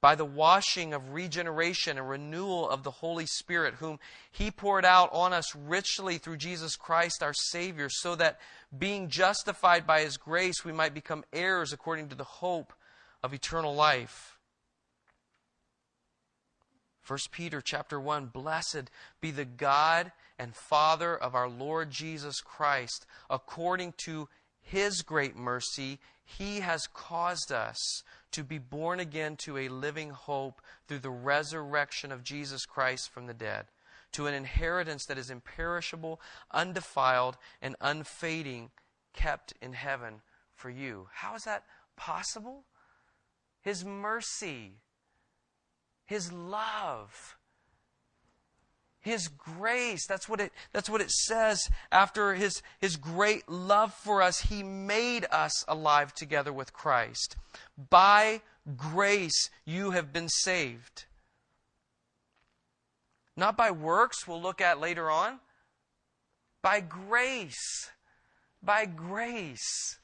by 0.00 0.14
the 0.14 0.24
washing 0.24 0.92
of 0.92 1.12
regeneration 1.12 1.98
and 1.98 2.08
renewal 2.08 2.68
of 2.68 2.82
the 2.84 2.90
Holy 2.90 3.26
Spirit, 3.26 3.74
whom 3.74 3.98
He 4.30 4.50
poured 4.50 4.84
out 4.84 5.10
on 5.12 5.32
us 5.32 5.54
richly 5.54 6.18
through 6.18 6.36
Jesus 6.36 6.76
Christ 6.76 7.22
our 7.22 7.34
Savior, 7.34 7.88
so 7.88 8.14
that 8.14 8.38
being 8.76 9.08
justified 9.08 9.86
by 9.86 10.02
His 10.02 10.16
grace, 10.16 10.64
we 10.64 10.72
might 10.72 10.94
become 10.94 11.24
heirs 11.32 11.72
according 11.72 12.08
to 12.08 12.14
the 12.14 12.24
hope 12.24 12.72
of 13.22 13.34
eternal 13.34 13.74
life. 13.74 14.38
1 17.08 17.18
Peter 17.30 17.62
chapter 17.62 17.98
1 17.98 18.26
Blessed 18.26 18.90
be 19.20 19.30
the 19.30 19.46
God 19.46 20.12
and 20.38 20.54
Father 20.54 21.16
of 21.16 21.34
our 21.34 21.48
Lord 21.48 21.90
Jesus 21.90 22.40
Christ. 22.42 23.06
According 23.30 23.94
to 24.04 24.28
his 24.70 25.02
great 25.02 25.36
mercy, 25.36 25.98
he 26.24 26.60
has 26.60 26.86
caused 26.86 27.50
us 27.52 28.02
to 28.32 28.44
be 28.44 28.58
born 28.58 29.00
again 29.00 29.36
to 29.36 29.56
a 29.56 29.68
living 29.68 30.10
hope 30.10 30.60
through 30.86 30.98
the 30.98 31.10
resurrection 31.10 32.12
of 32.12 32.24
Jesus 32.24 32.66
Christ 32.66 33.10
from 33.10 33.26
the 33.26 33.34
dead, 33.34 33.66
to 34.12 34.26
an 34.26 34.34
inheritance 34.34 35.06
that 35.06 35.18
is 35.18 35.30
imperishable, 35.30 36.20
undefiled, 36.50 37.36
and 37.62 37.76
unfading, 37.80 38.70
kept 39.14 39.54
in 39.60 39.72
heaven 39.72 40.20
for 40.54 40.70
you. 40.70 41.08
How 41.12 41.34
is 41.34 41.44
that 41.44 41.64
possible? 41.96 42.64
His 43.60 43.84
mercy 43.84 44.74
his 46.08 46.32
love. 46.32 47.36
His 49.08 49.28
grace. 49.28 50.06
That's 50.06 50.28
what 50.28 50.40
it, 50.40 50.52
that's 50.72 50.90
what 50.90 51.00
it 51.00 51.10
says 51.10 51.68
after 51.90 52.34
his, 52.34 52.62
his 52.78 52.96
great 52.96 53.48
love 53.48 53.94
for 53.94 54.22
us. 54.22 54.42
He 54.42 54.62
made 54.62 55.26
us 55.30 55.64
alive 55.66 56.14
together 56.14 56.52
with 56.52 56.72
Christ. 56.72 57.36
By 57.90 58.42
grace, 58.76 59.50
you 59.64 59.92
have 59.92 60.12
been 60.12 60.28
saved. 60.28 61.06
Not 63.36 63.56
by 63.56 63.70
works, 63.70 64.26
we'll 64.26 64.42
look 64.42 64.60
at 64.60 64.80
later 64.80 65.10
on. 65.10 65.40
By 66.62 66.80
grace. 66.80 67.90
By 68.62 68.84
grace. 68.84 69.98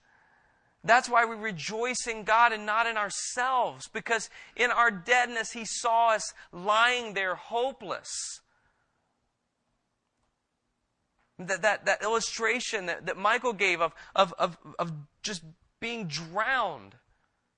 That's 0.85 1.09
why 1.09 1.25
we 1.25 1.35
rejoice 1.35 2.07
in 2.07 2.25
God 2.25 2.53
and 2.53 2.67
not 2.67 2.87
in 2.87 2.97
ourselves, 2.97 3.89
because 3.93 4.29
in 4.55 4.71
our 4.71 4.91
deadness, 4.91 5.53
He 5.53 5.65
saw 5.65 6.11
us 6.11 6.33
lying 6.53 7.15
there 7.15 7.35
hopeless. 7.35 8.09
That, 11.39 11.63
that, 11.63 11.87
that 11.87 12.03
illustration 12.03 12.87
that, 12.87 13.07
that 13.07 13.17
Michael 13.17 13.53
gave 13.53 13.81
of, 13.81 13.93
of, 14.15 14.33
of, 14.39 14.57
of 14.79 14.93
just 15.23 15.43
being 15.81 16.07
drowned, 16.07 16.95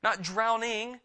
not 0.02 0.22
drowning, 0.22 1.00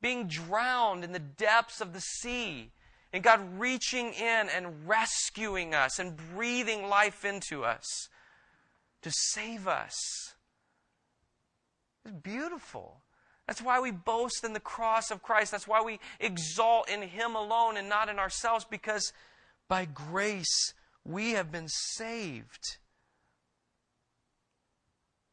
being 0.00 0.26
drowned 0.26 1.04
in 1.04 1.12
the 1.12 1.20
depths 1.20 1.80
of 1.80 1.92
the 1.92 2.00
sea, 2.00 2.72
and 3.12 3.22
God 3.22 3.40
reaching 3.58 4.12
in 4.12 4.48
and 4.48 4.88
rescuing 4.88 5.74
us 5.74 5.98
and 5.98 6.16
breathing 6.34 6.88
life 6.88 7.24
into 7.24 7.64
us 7.64 8.08
to 9.02 9.10
save 9.10 9.66
us. 9.68 10.34
It's 12.04 12.14
beautiful. 12.14 13.02
That's 13.46 13.62
why 13.62 13.80
we 13.80 13.90
boast 13.90 14.44
in 14.44 14.52
the 14.52 14.60
cross 14.60 15.10
of 15.10 15.22
Christ. 15.22 15.52
That's 15.52 15.68
why 15.68 15.82
we 15.82 16.00
exalt 16.20 16.90
in 16.90 17.00
Him 17.02 17.34
alone 17.34 17.76
and 17.76 17.88
not 17.88 18.08
in 18.08 18.18
ourselves, 18.18 18.66
because 18.68 19.12
by 19.68 19.86
grace 19.86 20.74
we 21.08 21.32
have 21.32 21.50
been 21.50 21.68
saved. 21.68 22.76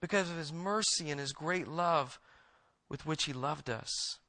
Because 0.01 0.29
of 0.29 0.37
His 0.37 0.53
mercy 0.53 1.09
and 1.09 1.19
His 1.19 1.33
great 1.33 1.67
love 1.67 2.19
with 2.89 3.05
which 3.05 3.25
He 3.25 3.33
loved 3.33 3.69
us. 3.69 4.19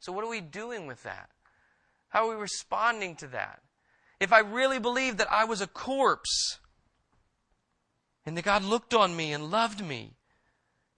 So, 0.00 0.12
what 0.12 0.24
are 0.24 0.30
we 0.30 0.40
doing 0.40 0.86
with 0.86 1.02
that? 1.02 1.30
How 2.08 2.26
are 2.26 2.34
we 2.34 2.40
responding 2.40 3.16
to 3.16 3.26
that? 3.28 3.60
If 4.20 4.32
I 4.32 4.38
really 4.40 4.78
believed 4.78 5.18
that 5.18 5.30
I 5.30 5.44
was 5.44 5.60
a 5.60 5.66
corpse 5.66 6.58
and 8.24 8.36
that 8.36 8.44
God 8.44 8.62
looked 8.62 8.94
on 8.94 9.16
me 9.16 9.32
and 9.32 9.50
loved 9.50 9.84
me, 9.84 10.14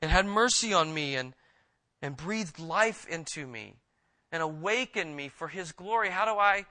and 0.00 0.10
had 0.10 0.26
mercy 0.26 0.72
on 0.72 0.92
me 0.92 1.16
and, 1.16 1.34
and 2.02 2.16
breathed 2.16 2.58
life 2.58 3.06
into 3.08 3.46
me 3.46 3.76
and 4.30 4.42
awakened 4.42 5.16
me 5.16 5.28
for 5.28 5.48
his 5.48 5.72
glory. 5.72 6.10
How 6.10 6.24
do 6.24 6.38
I 6.38 6.66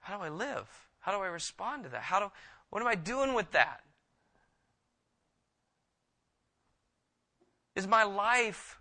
how 0.00 0.16
do 0.16 0.24
I 0.24 0.28
live? 0.30 0.89
How 1.00 1.12
do 1.12 1.18
I 1.18 1.26
respond 1.26 1.84
to 1.84 1.90
that? 1.90 2.02
How 2.02 2.20
do 2.20 2.30
what 2.70 2.82
am 2.82 2.88
I 2.88 2.94
doing 2.94 3.34
with 3.34 3.50
that? 3.52 3.80
Is 7.74 7.86
my 7.86 8.04
life 8.04 8.80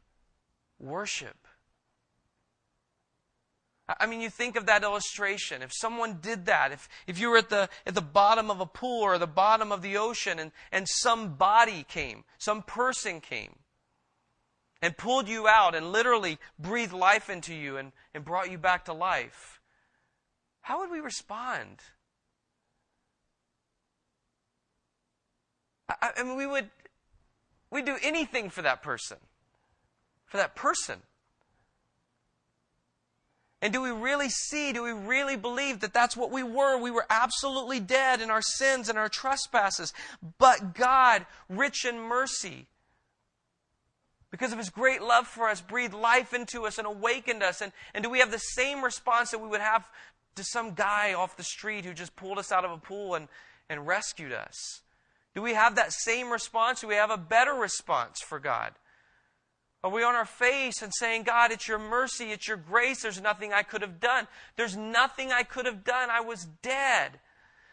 worship? 0.80 1.48
I 4.00 4.06
mean, 4.06 4.22
you 4.22 4.30
think 4.30 4.56
of 4.56 4.68
that 4.68 4.84
illustration. 4.84 5.64
If 5.64 5.74
someone 5.74 6.20
did 6.22 6.46
that, 6.46 6.72
if, 6.72 6.88
if 7.08 7.20
you 7.20 7.30
were 7.30 7.38
at 7.38 7.50
the, 7.50 7.70
at 7.88 7.96
the 7.96 8.02
bottom 8.02 8.52
of 8.52 8.60
a 8.60 8.66
pool 8.66 9.02
or 9.02 9.18
the 9.18 9.26
bottom 9.26 9.72
of 9.72 9.82
the 9.82 9.98
ocean 9.98 10.38
and, 10.38 10.52
and 10.72 10.88
some 10.88 11.36
body 11.36 11.84
came, 11.88 12.24
some 12.38 12.62
person 12.62 13.20
came, 13.20 13.56
and 14.82 14.96
pulled 14.96 15.28
you 15.28 15.48
out 15.48 15.74
and 15.74 15.92
literally 15.92 16.38
breathed 16.60 16.94
life 16.94 17.30
into 17.30 17.54
you 17.54 17.78
and, 17.78 17.92
and 18.14 18.24
brought 18.24 18.52
you 18.52 18.58
back 18.60 18.86
to 18.86 18.94
life, 18.94 19.60
how 20.62 20.80
would 20.80 20.92
we 20.92 21.00
respond? 21.00 21.82
I, 25.90 26.12
I 26.18 26.24
mean, 26.24 26.38
we 26.38 26.46
would 26.46 26.70
we'd 27.72 27.86
do 27.86 27.98
anything 28.02 28.50
for 28.50 28.62
that 28.62 28.82
person. 28.82 29.18
For 30.26 30.38
that 30.38 30.56
person. 30.56 31.02
And 33.62 33.74
do 33.74 33.82
we 33.82 33.92
really 33.92 34.30
see, 34.30 34.72
do 34.72 34.84
we 34.84 34.94
really 34.94 35.36
believe 35.36 35.82
that 35.82 35.94
that's 35.94 36.16
what 36.16 36.32
we 36.32 36.44
were? 36.44 36.82
We 36.82 36.92
were 36.92 37.06
absolutely 37.10 37.82
dead 37.82 38.22
in 38.22 38.30
our 38.30 38.42
sins 38.42 38.88
and 38.88 38.98
our 38.98 39.10
trespasses. 39.10 39.94
But 40.38 40.74
God, 40.76 41.26
rich 41.50 41.84
in 41.84 42.00
mercy, 42.00 42.68
because 44.32 44.54
of 44.54 44.60
his 44.60 44.70
great 44.70 45.02
love 45.02 45.28
for 45.28 45.50
us, 45.50 45.60
breathed 45.60 45.94
life 45.94 46.34
into 46.34 46.66
us 46.66 46.78
and 46.78 46.88
awakened 46.88 47.44
us? 47.44 47.62
And, 47.62 47.74
and 47.94 48.04
do 48.04 48.10
we 48.10 48.20
have 48.20 48.32
the 48.32 48.38
same 48.38 48.84
response 48.84 49.32
that 49.32 49.40
we 49.40 49.48
would 49.50 49.62
have 49.62 49.90
to 50.36 50.44
some 50.44 50.74
guy 50.74 51.14
off 51.14 51.36
the 51.36 51.44
street 51.44 51.84
who 51.84 51.94
just 51.94 52.16
pulled 52.16 52.38
us 52.38 52.52
out 52.52 52.64
of 52.64 52.72
a 52.72 52.78
pool 52.78 53.16
and, 53.16 53.28
and 53.70 53.86
rescued 53.86 54.32
us? 54.32 54.82
Do 55.36 55.42
we 55.42 55.54
have 55.54 55.76
that 55.76 55.94
same 55.94 56.32
response? 56.32 56.82
Do 56.82 56.88
we 56.88 56.96
have 56.96 57.12
a 57.12 57.18
better 57.18 57.54
response 57.54 58.22
for 58.22 58.40
God? 58.40 58.74
Are 59.84 59.92
we 59.92 60.04
on 60.04 60.16
our 60.16 60.26
face 60.26 60.82
and 60.82 60.94
saying, 60.94 61.24
God, 61.24 61.52
it's 61.52 61.68
your 61.68 61.80
mercy, 61.80 62.32
it's 62.32 62.48
your 62.48 62.58
grace, 62.58 63.02
there's 63.02 63.22
nothing 63.22 63.54
I 63.54 63.64
could 63.64 63.82
have 63.82 64.00
done? 64.00 64.28
There's 64.58 64.76
nothing 64.76 65.32
I 65.32 65.44
could 65.44 65.66
have 65.66 65.86
done. 65.86 66.10
I 66.10 66.20
was 66.20 66.48
dead. 66.62 67.20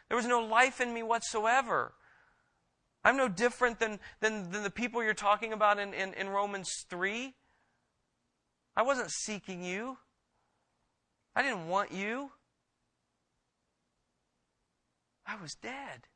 There 0.09 0.17
was 0.17 0.27
no 0.27 0.41
life 0.41 0.81
in 0.81 0.95
me 0.95 1.03
whatsoever. 1.03 1.95
I'm 3.05 3.17
no 3.17 3.29
different 3.29 3.81
than, 3.81 3.99
than, 4.21 4.51
than 4.51 4.63
the 4.63 4.71
people 4.71 5.03
you're 5.03 5.15
talking 5.15 5.53
about 5.53 5.79
in, 5.79 5.95
in, 5.95 6.15
in 6.15 6.29
Romans 6.29 6.85
3. 6.89 7.35
I 8.77 8.83
wasn't 8.83 9.11
seeking 9.11 9.65
you. 9.65 9.99
I 11.35 11.43
didn't 11.43 11.69
want 11.69 11.93
you. 11.93 12.31
I 15.27 15.41
was 15.41 15.55
dead. 15.55 16.09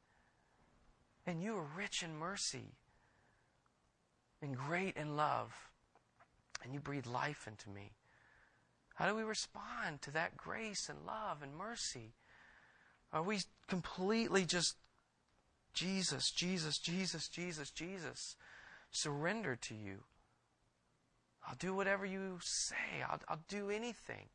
And 1.31 1.41
you 1.41 1.57
are 1.57 1.67
rich 1.77 2.03
in 2.03 2.17
mercy 2.17 2.75
and 4.43 4.57
great 4.57 4.97
in 4.97 5.17
love. 5.17 5.53
And 6.65 6.75
you 6.75 6.81
breathe 6.81 7.07
life 7.07 7.47
into 7.47 7.71
me. 7.71 7.93
How 8.97 9.09
do 9.09 9.15
we 9.15 9.23
respond 9.23 10.03
to 10.03 10.11
that 10.11 10.37
grace 10.37 10.89
and 10.89 10.99
love 11.07 11.45
and 11.45 11.57
mercy? 11.57 12.15
Are 13.13 13.23
we 13.23 13.39
completely 13.69 14.45
just 14.45 14.75
Jesus, 15.73 16.33
Jesus, 16.33 16.79
Jesus, 16.79 17.29
Jesus, 17.29 17.71
Jesus, 17.71 18.35
surrender 18.91 19.55
to 19.55 19.75
you. 19.75 20.01
I'll 21.47 21.55
do 21.55 21.77
whatever 21.77 22.05
you 22.05 22.41
say. 22.43 23.05
I'll, 23.09 23.21
I'll 23.29 23.45
do 23.49 23.71
anything. 23.71 24.27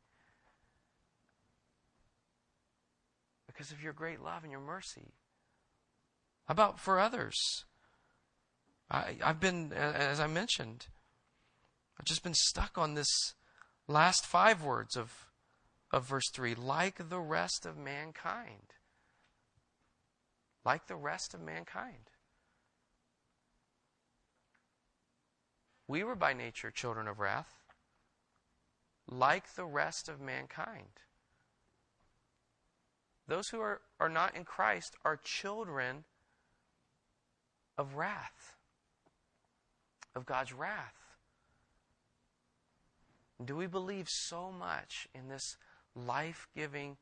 Because 3.46 3.70
of 3.70 3.82
your 3.82 3.92
great 3.92 4.22
love 4.22 4.44
and 4.44 4.50
your 4.50 4.62
mercy. 4.62 5.12
How 6.46 6.52
about 6.52 6.80
for 6.80 6.98
others? 6.98 7.64
I, 8.90 9.16
I've 9.22 9.40
been, 9.40 9.72
as 9.72 10.20
I 10.20 10.26
mentioned, 10.26 10.86
I've 11.98 12.06
just 12.06 12.22
been 12.22 12.34
stuck 12.34 12.78
on 12.78 12.94
this 12.94 13.34
last 13.88 14.26
five 14.26 14.62
words 14.62 14.96
of, 14.96 15.26
of 15.92 16.06
verse 16.06 16.30
3 16.32 16.54
like 16.54 17.08
the 17.08 17.20
rest 17.20 17.66
of 17.66 17.76
mankind 17.76 18.74
like 20.66 20.88
the 20.88 20.96
rest 20.96 21.32
of 21.32 21.40
mankind. 21.40 22.10
We 25.86 26.02
were 26.02 26.16
by 26.16 26.32
nature 26.32 26.72
children 26.72 27.06
of 27.06 27.20
wrath, 27.20 27.54
like 29.06 29.54
the 29.54 29.64
rest 29.64 30.08
of 30.08 30.20
mankind. 30.20 31.00
Those 33.28 33.48
who 33.48 33.60
are, 33.60 33.80
are 34.00 34.08
not 34.08 34.34
in 34.34 34.44
Christ 34.44 34.96
are 35.04 35.16
children 35.16 36.04
of 37.78 37.94
wrath, 37.94 38.56
of 40.14 40.26
God's 40.26 40.52
wrath. 40.52 40.94
Do 43.44 43.56
we 43.56 43.66
believe 43.66 44.08
so 44.08 44.50
much 44.50 45.06
in 45.14 45.28
this 45.28 45.56
life 45.94 46.48
giving 46.54 46.96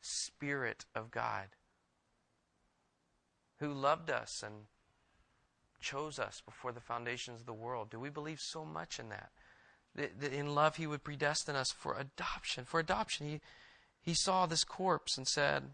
Spirit 0.00 0.84
of 0.94 1.10
God 1.10 1.48
who 3.58 3.72
loved 3.72 4.10
us 4.10 4.42
and 4.44 4.66
chose 5.80 6.18
us 6.18 6.42
before 6.44 6.72
the 6.72 6.80
foundations 6.80 7.40
of 7.40 7.46
the 7.46 7.54
world? 7.54 7.90
Do 7.90 7.98
we 7.98 8.10
believe 8.10 8.40
so 8.40 8.64
much 8.64 8.98
in 8.98 9.08
that? 9.08 9.30
That, 9.94 10.32
in 10.32 10.54
love 10.54 10.76
he 10.76 10.86
would 10.86 11.02
predestine 11.02 11.56
us 11.56 11.72
for 11.72 11.98
adoption. 11.98 12.64
For 12.64 12.78
adoption, 12.78 13.26
he, 13.26 13.40
he 14.00 14.14
saw 14.14 14.46
this 14.46 14.64
corpse 14.64 15.16
and 15.16 15.26
said, 15.26 15.70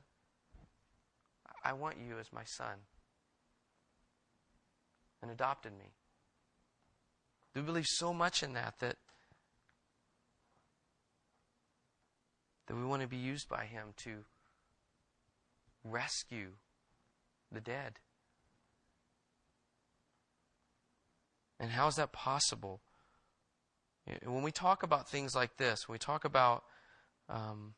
I 1.65 1.73
want 1.73 1.97
you 1.99 2.19
as 2.19 2.33
my 2.33 2.45
son. 2.45 2.77
And 5.25 5.33
adopted 5.33 5.73
me. 5.73 5.87
Do 7.55 7.61
we 7.61 7.67
believe 7.67 7.87
so 7.87 8.13
much 8.13 8.43
in 8.43 8.53
that 8.53 8.75
that 8.81 8.97
that 12.67 12.77
we 12.77 12.85
want 12.85 13.01
to 13.01 13.09
be 13.09 13.17
used 13.17 13.49
by 13.49 13.65
him 13.65 13.95
to 14.05 14.25
rescue 15.83 16.51
the 17.51 17.61
dead. 17.63 18.01
And 21.59 21.71
how 21.71 21.87
is 21.87 21.95
that 21.95 22.13
possible? 22.13 22.83
When 24.23 24.43
we 24.43 24.51
talk 24.51 24.83
about 24.83 25.09
things 25.09 25.35
like 25.35 25.57
this, 25.57 25.89
when 25.89 25.95
we 25.95 25.99
talk 25.99 26.27
about 26.27 26.65
um, 27.31 27.75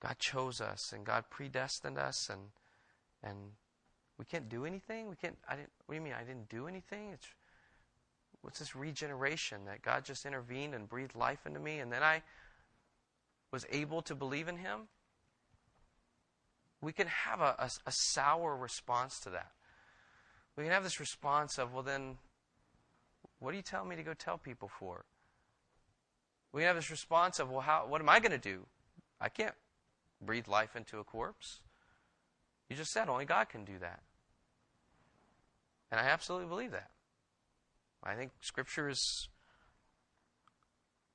God 0.00 0.18
chose 0.18 0.60
us 0.60 0.92
and 0.92 1.04
God 1.04 1.24
predestined 1.30 1.98
us, 1.98 2.30
and 2.30 2.40
and 3.22 3.52
we 4.18 4.24
can't 4.24 4.48
do 4.48 4.64
anything. 4.64 5.08
We 5.08 5.16
can't. 5.16 5.36
I 5.48 5.56
didn't. 5.56 5.70
What 5.86 5.94
do 5.94 5.96
you 5.96 6.04
mean? 6.04 6.14
I 6.18 6.24
didn't 6.24 6.48
do 6.48 6.66
anything? 6.66 7.10
It's 7.12 7.26
what's 8.42 8.58
this 8.58 8.74
regeneration 8.74 9.64
that 9.66 9.82
God 9.82 10.04
just 10.04 10.26
intervened 10.26 10.74
and 10.74 10.88
breathed 10.88 11.14
life 11.14 11.46
into 11.46 11.60
me, 11.60 11.78
and 11.78 11.92
then 11.92 12.02
I 12.02 12.22
was 13.52 13.66
able 13.70 14.02
to 14.02 14.14
believe 14.14 14.48
in 14.48 14.56
Him 14.56 14.88
we 16.80 16.92
can 16.92 17.08
have 17.08 17.40
a, 17.40 17.54
a, 17.58 17.70
a 17.86 17.92
sour 17.92 18.56
response 18.56 19.18
to 19.20 19.30
that. 19.30 19.52
We 20.56 20.64
can 20.64 20.72
have 20.72 20.84
this 20.84 21.00
response 21.00 21.58
of, 21.58 21.72
well, 21.72 21.82
then, 21.82 22.18
what 23.38 23.52
are 23.52 23.56
you 23.56 23.62
telling 23.62 23.88
me 23.88 23.96
to 23.96 24.02
go 24.02 24.14
tell 24.14 24.38
people 24.38 24.70
for? 24.78 25.04
We 26.52 26.62
can 26.62 26.68
have 26.68 26.76
this 26.76 26.90
response 26.90 27.38
of, 27.38 27.50
well, 27.50 27.60
how, 27.60 27.86
what 27.88 28.00
am 28.00 28.08
I 28.08 28.20
going 28.20 28.32
to 28.32 28.38
do? 28.38 28.66
I 29.20 29.28
can't 29.28 29.54
breathe 30.20 30.48
life 30.48 30.76
into 30.76 30.98
a 30.98 31.04
corpse. 31.04 31.60
You 32.68 32.76
just 32.76 32.90
said 32.90 33.08
only 33.08 33.24
God 33.24 33.48
can 33.48 33.64
do 33.64 33.78
that. 33.80 34.00
And 35.90 36.00
I 36.00 36.04
absolutely 36.04 36.48
believe 36.48 36.72
that. 36.72 36.90
I 38.04 38.14
think 38.14 38.32
Scripture 38.40 38.88
is 38.88 39.28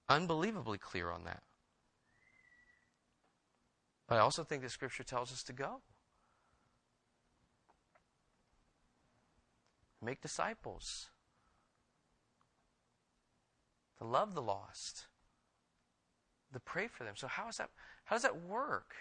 unbelievably 0.10 0.78
clear 0.78 1.10
on 1.10 1.24
that. 1.26 1.44
But 4.08 4.18
I 4.18 4.20
also 4.20 4.44
think 4.44 4.62
that 4.62 4.72
scripture 4.72 5.04
tells 5.04 5.32
us 5.32 5.44
to 5.44 5.54
go. 5.54 5.82
Make 10.02 10.22
disciples. 10.22 11.10
To 13.98 14.04
love 14.04 14.36
the 14.36 14.42
lost. 14.42 15.08
To 16.54 16.60
pray 16.60 16.88
for 16.88 17.04
them. 17.04 17.16
So 17.16 17.28
how 17.28 17.48
is 17.48 17.58
that 17.58 17.70
how 18.06 18.16
does 18.16 18.24
that 18.24 18.42
work? 18.42 18.94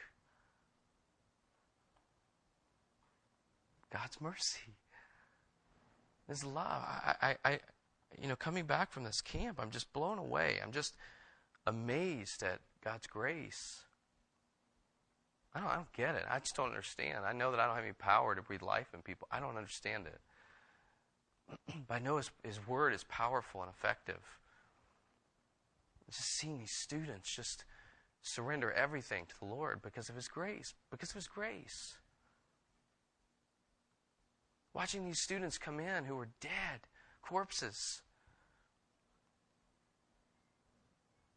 God's 3.92 4.20
mercy. 4.20 4.76
His 6.28 6.44
love. 6.44 6.66
I, 6.66 7.14
I, 7.22 7.36
I 7.44 7.60
you 8.20 8.28
know, 8.28 8.36
coming 8.36 8.66
back 8.66 8.92
from 8.92 9.04
this 9.04 9.20
camp, 9.20 9.58
I'm 9.60 9.70
just 9.70 9.92
blown 9.92 10.18
away. 10.18 10.58
I'm 10.62 10.72
just 10.72 10.94
amazed 11.66 12.42
at 12.42 12.60
God's 12.84 13.06
grace. 13.06 13.80
I 15.54 15.60
don't, 15.60 15.68
I 15.68 15.74
don't 15.76 15.92
get 15.92 16.14
it. 16.14 16.24
I 16.30 16.38
just 16.38 16.56
don't 16.56 16.68
understand. 16.68 17.24
I 17.24 17.32
know 17.32 17.50
that 17.50 17.60
I 17.60 17.66
don't 17.66 17.76
have 17.76 17.84
any 17.84 17.92
power 17.92 18.34
to 18.34 18.42
breathe 18.42 18.62
life 18.62 18.88
in 18.94 19.02
people. 19.02 19.28
I 19.30 19.40
don't 19.40 19.56
understand 19.56 20.06
it. 20.06 20.20
but 21.88 21.94
I 21.94 21.98
know 21.98 22.16
his, 22.16 22.30
his 22.42 22.66
word 22.66 22.94
is 22.94 23.04
powerful 23.04 23.62
and 23.62 23.70
effective. 23.70 24.38
Just 26.10 26.30
seeing 26.30 26.58
these 26.58 26.72
students 26.72 27.34
just 27.34 27.64
surrender 28.22 28.72
everything 28.72 29.26
to 29.26 29.34
the 29.38 29.46
Lord 29.46 29.82
because 29.82 30.08
of 30.08 30.14
his 30.14 30.28
grace. 30.28 30.74
Because 30.90 31.10
of 31.10 31.16
his 31.16 31.28
grace. 31.28 31.96
Watching 34.74 35.04
these 35.04 35.18
students 35.18 35.58
come 35.58 35.80
in 35.80 36.04
who 36.04 36.16
were 36.16 36.28
dead, 36.40 36.80
corpses. 37.20 38.02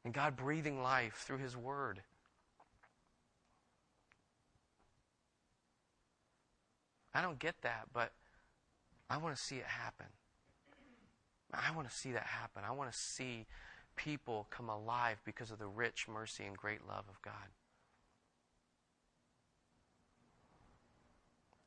And 0.03 0.13
God 0.13 0.36
breathing 0.36 0.81
life 0.81 1.23
through 1.25 1.39
his 1.39 1.57
word. 1.57 2.01
I 7.13 7.21
don't 7.21 7.39
get 7.39 7.55
that, 7.61 7.88
but 7.93 8.11
I 9.09 9.17
want 9.17 9.36
to 9.36 9.41
see 9.41 9.55
it 9.55 9.65
happen. 9.65 10.07
I 11.53 11.71
want 11.75 11.89
to 11.89 11.95
see 11.95 12.11
that 12.11 12.23
happen. 12.23 12.63
I 12.67 12.71
want 12.71 12.91
to 12.91 12.97
see 12.97 13.45
people 13.95 14.47
come 14.49 14.69
alive 14.69 15.21
because 15.25 15.51
of 15.51 15.59
the 15.59 15.67
rich 15.67 16.07
mercy 16.07 16.43
and 16.43 16.57
great 16.57 16.86
love 16.88 17.05
of 17.09 17.21
God. 17.21 17.33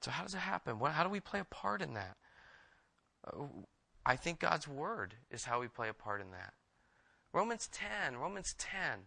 So, 0.09 0.12
how 0.12 0.22
does 0.22 0.32
it 0.32 0.38
happen? 0.38 0.78
how 0.80 1.04
do 1.04 1.11
we 1.11 1.20
play 1.20 1.38
a 1.38 1.44
part 1.44 1.82
in 1.82 1.92
that? 1.92 2.16
Uh, 3.26 3.42
I 4.06 4.16
think 4.16 4.40
God's 4.40 4.66
Word 4.66 5.12
is 5.30 5.44
how 5.44 5.61
we 5.61 5.68
play 5.68 5.90
a 5.90 5.92
part 5.92 6.22
in 6.22 6.30
that. 6.30 6.54
Romans 7.34 7.68
10, 7.70 8.16
Romans 8.16 8.54
10, 8.56 9.00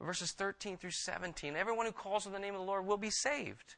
verses 0.00 0.30
13 0.30 0.76
through 0.76 0.92
17. 0.92 1.56
Everyone 1.56 1.84
who 1.84 1.90
calls 1.90 2.28
on 2.28 2.32
the 2.32 2.38
name 2.38 2.54
of 2.54 2.60
the 2.60 2.66
Lord 2.66 2.86
will 2.86 2.96
be 2.96 3.10
saved. 3.10 3.74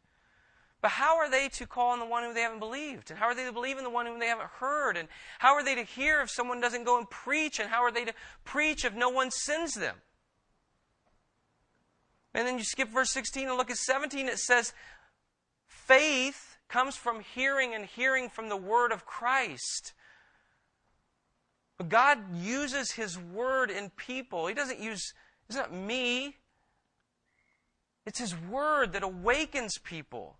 But 0.82 0.90
how 0.90 1.16
are 1.16 1.30
they 1.30 1.48
to 1.48 1.66
call 1.66 1.92
on 1.92 2.00
the 2.00 2.04
one 2.04 2.22
whom 2.22 2.34
they 2.34 2.42
haven't 2.42 2.58
believed? 2.58 3.08
And 3.08 3.18
how 3.18 3.24
are 3.24 3.34
they 3.34 3.46
to 3.46 3.52
believe 3.52 3.78
in 3.78 3.84
the 3.84 3.88
one 3.88 4.04
whom 4.04 4.20
they 4.20 4.26
haven't 4.26 4.50
heard? 4.58 4.98
And 4.98 5.08
how 5.38 5.54
are 5.54 5.64
they 5.64 5.74
to 5.74 5.84
hear 5.84 6.20
if 6.20 6.28
someone 6.28 6.60
doesn't 6.60 6.84
go 6.84 6.98
and 6.98 7.08
preach? 7.08 7.58
And 7.58 7.70
how 7.70 7.82
are 7.82 7.90
they 7.90 8.04
to 8.04 8.12
preach 8.44 8.84
if 8.84 8.94
no 8.94 9.08
one 9.08 9.30
sends 9.30 9.72
them? 9.72 9.96
And 12.34 12.46
then 12.46 12.58
you 12.58 12.64
skip 12.64 12.90
verse 12.90 13.10
16 13.10 13.48
and 13.48 13.56
look 13.56 13.70
at 13.70 13.78
17. 13.78 14.28
It 14.28 14.38
says, 14.38 14.74
faith 15.90 16.56
comes 16.68 16.94
from 16.94 17.20
hearing 17.20 17.74
and 17.74 17.84
hearing 17.84 18.28
from 18.28 18.48
the 18.48 18.56
word 18.56 18.92
of 18.92 19.04
Christ. 19.04 19.92
But 21.76 21.88
God 21.88 22.18
uses 22.32 22.92
His 22.92 23.18
word 23.18 23.70
in 23.70 23.90
people. 23.96 24.46
He 24.46 24.54
doesn't 24.54 24.78
use, 24.78 25.12
it's 25.48 25.56
not 25.56 25.74
me. 25.74 26.36
It's 28.06 28.20
His 28.20 28.36
word 28.36 28.92
that 28.92 29.02
awakens 29.02 29.78
people. 29.78 30.36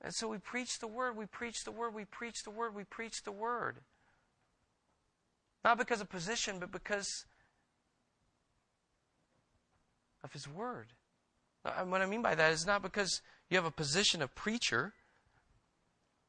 And 0.00 0.14
so 0.14 0.28
we 0.28 0.38
preach 0.38 0.78
the 0.78 0.86
word, 0.86 1.16
we 1.16 1.26
preach 1.26 1.64
the 1.64 1.70
word, 1.70 1.94
we 1.94 2.06
preach 2.06 2.44
the 2.44 2.50
word, 2.50 2.74
we 2.74 2.84
preach 2.84 3.24
the 3.24 3.32
word. 3.32 3.80
Not 5.64 5.76
because 5.76 6.00
of 6.00 6.08
position, 6.08 6.60
but 6.60 6.72
because 6.72 7.26
of 10.24 10.32
His 10.32 10.48
word. 10.48 10.94
What 11.86 12.02
I 12.02 12.06
mean 12.06 12.22
by 12.22 12.34
that 12.34 12.52
is 12.52 12.66
not 12.66 12.82
because 12.82 13.20
you 13.48 13.56
have 13.56 13.64
a 13.64 13.70
position 13.70 14.22
of 14.22 14.34
preacher. 14.34 14.92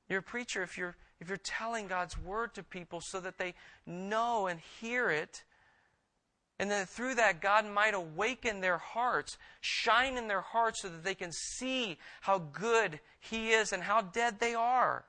You're 0.07 0.19
a 0.19 0.23
preacher 0.23 0.63
if 0.63 0.77
you're, 0.77 0.95
if 1.19 1.27
you're 1.27 1.37
telling 1.37 1.87
God's 1.87 2.17
word 2.17 2.55
to 2.55 2.63
people 2.63 3.01
so 3.01 3.19
that 3.19 3.37
they 3.37 3.53
know 3.85 4.47
and 4.47 4.59
hear 4.59 5.09
it. 5.09 5.43
And 6.57 6.69
then 6.69 6.85
through 6.85 7.15
that, 7.15 7.41
God 7.41 7.65
might 7.65 7.93
awaken 7.93 8.59
their 8.59 8.77
hearts, 8.77 9.37
shine 9.61 10.17
in 10.17 10.27
their 10.27 10.41
hearts 10.41 10.81
so 10.81 10.89
that 10.89 11.03
they 11.03 11.15
can 11.15 11.31
see 11.31 11.97
how 12.21 12.39
good 12.39 12.99
He 13.19 13.51
is 13.51 13.71
and 13.71 13.83
how 13.83 14.01
dead 14.01 14.39
they 14.39 14.53
are. 14.53 15.05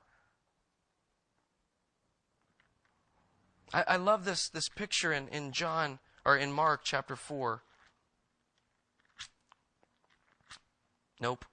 I, 3.73 3.83
I 3.87 3.95
love 3.97 4.23
this, 4.23 4.47
this 4.49 4.69
picture 4.69 5.11
in, 5.11 5.27
in 5.27 5.51
John, 5.51 5.99
or 6.25 6.37
in 6.37 6.53
Mark 6.53 6.81
chapter 6.83 7.15
4. 7.15 7.63
Nope. 11.21 11.45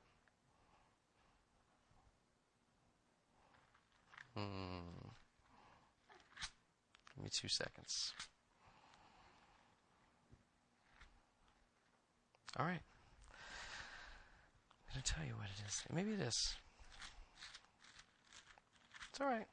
Hmm. 4.35 5.11
Give 7.15 7.25
me 7.25 7.31
two 7.31 7.49
seconds. 7.49 8.15
All 12.59 12.65
right. 12.65 12.81
I'm 14.89 14.95
going 14.95 15.03
to 15.03 15.13
tell 15.13 15.25
you 15.27 15.35
what 15.35 15.47
it 15.47 15.69
is. 15.69 15.85
Maybe 15.93 16.13
it 16.13 16.21
is. 16.21 16.55
It's 19.11 19.21
all 19.21 19.27
right. 19.27 19.47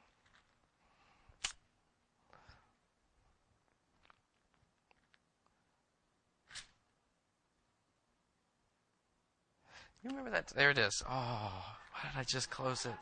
You 10.06 10.10
remember 10.10 10.30
that? 10.30 10.46
There 10.54 10.70
it 10.70 10.78
is. 10.78 11.02
Oh, 11.10 11.64
why 11.90 12.00
did 12.08 12.16
I 12.16 12.22
just 12.22 12.48
close 12.48 12.86
it? 12.86 12.92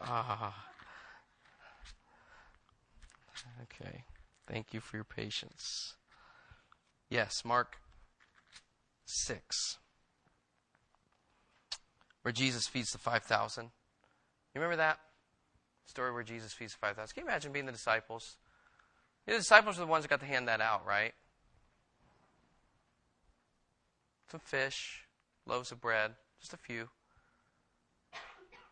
Ah. 0.00 0.54
Oh. 3.36 3.64
Okay. 3.64 4.04
Thank 4.46 4.72
you 4.72 4.80
for 4.80 4.96
your 4.96 5.04
patience. 5.04 5.96
Yes, 7.10 7.44
Mark 7.44 7.76
6, 9.04 9.76
where 12.22 12.32
Jesus 12.32 12.66
feeds 12.66 12.90
the 12.90 12.98
5,000. 12.98 13.64
You 13.64 13.70
remember 14.54 14.76
that 14.76 15.00
story 15.84 16.10
where 16.10 16.22
Jesus 16.22 16.54
feeds 16.54 16.72
the 16.72 16.78
5,000? 16.78 17.14
Can 17.14 17.24
you 17.24 17.28
imagine 17.28 17.52
being 17.52 17.66
the 17.66 17.72
disciples? 17.72 18.38
The 19.26 19.34
disciples 19.34 19.76
are 19.76 19.80
the 19.82 19.86
ones 19.86 20.04
that 20.04 20.08
got 20.08 20.20
to 20.20 20.26
hand 20.26 20.48
that 20.48 20.62
out, 20.62 20.86
right? 20.86 21.12
Some 24.30 24.40
fish, 24.40 25.07
loaves 25.48 25.72
of 25.72 25.80
bread, 25.80 26.12
just 26.40 26.52
a 26.52 26.58
few. 26.58 26.88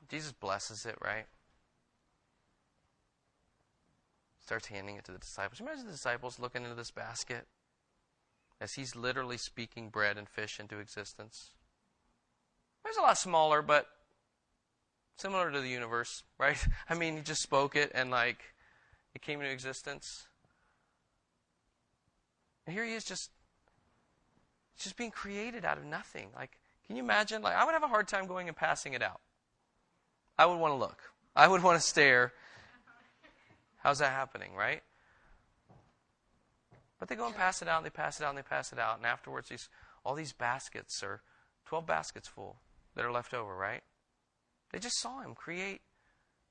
Jesus 0.08 0.32
blesses 0.32 0.86
it, 0.86 0.96
right? 1.02 1.26
Starts 4.42 4.66
handing 4.66 4.96
it 4.96 5.04
to 5.04 5.12
the 5.12 5.18
disciples. 5.18 5.60
Imagine 5.60 5.86
the 5.86 5.92
disciples 5.92 6.38
looking 6.38 6.62
into 6.62 6.76
this 6.76 6.92
basket 6.92 7.46
as 8.60 8.74
he's 8.74 8.94
literally 8.94 9.36
speaking 9.36 9.88
bread 9.88 10.16
and 10.16 10.28
fish 10.28 10.60
into 10.60 10.78
existence. 10.78 11.50
It's 12.84 12.98
a 12.98 13.02
lot 13.02 13.18
smaller, 13.18 13.62
but 13.62 13.86
similar 15.16 15.50
to 15.50 15.60
the 15.60 15.68
universe, 15.68 16.22
right? 16.38 16.64
I 16.88 16.94
mean, 16.94 17.16
he 17.16 17.22
just 17.22 17.42
spoke 17.42 17.74
it 17.74 17.90
and 17.94 18.10
like 18.10 18.38
it 19.14 19.22
came 19.22 19.40
into 19.40 19.52
existence. 19.52 20.26
And 22.66 22.74
here 22.74 22.84
he 22.84 22.94
is 22.94 23.04
just 23.04 23.30
just 24.78 24.96
being 24.96 25.10
created 25.10 25.64
out 25.64 25.78
of 25.78 25.84
nothing. 25.84 26.28
Like 26.36 26.58
can 26.86 26.96
you 26.96 27.02
imagine? 27.02 27.42
Like, 27.42 27.56
I 27.56 27.64
would 27.64 27.72
have 27.72 27.82
a 27.82 27.88
hard 27.88 28.08
time 28.08 28.26
going 28.26 28.48
and 28.48 28.56
passing 28.56 28.92
it 28.94 29.02
out. 29.02 29.20
I 30.38 30.46
would 30.46 30.58
want 30.58 30.72
to 30.72 30.76
look. 30.76 30.98
I 31.34 31.48
would 31.48 31.62
want 31.62 31.80
to 31.80 31.86
stare. 31.86 32.32
How's 33.78 33.98
that 33.98 34.12
happening, 34.12 34.54
right? 34.54 34.82
But 36.98 37.08
they 37.08 37.14
go 37.14 37.26
and 37.26 37.34
pass 37.34 37.62
it 37.62 37.68
out, 37.68 37.78
and 37.78 37.86
they 37.86 37.90
pass 37.90 38.20
it 38.20 38.24
out, 38.24 38.30
and 38.30 38.38
they 38.38 38.42
pass 38.42 38.72
it 38.72 38.78
out, 38.78 38.96
and 38.96 39.06
afterwards, 39.06 39.48
these 39.48 39.68
all 40.04 40.14
these 40.14 40.32
baskets 40.32 41.02
are 41.02 41.20
12 41.66 41.84
baskets 41.84 42.28
full 42.28 42.56
that 42.94 43.04
are 43.04 43.10
left 43.10 43.34
over, 43.34 43.56
right? 43.56 43.82
They 44.70 44.78
just 44.78 45.00
saw 45.00 45.20
him 45.20 45.34
create 45.34 45.80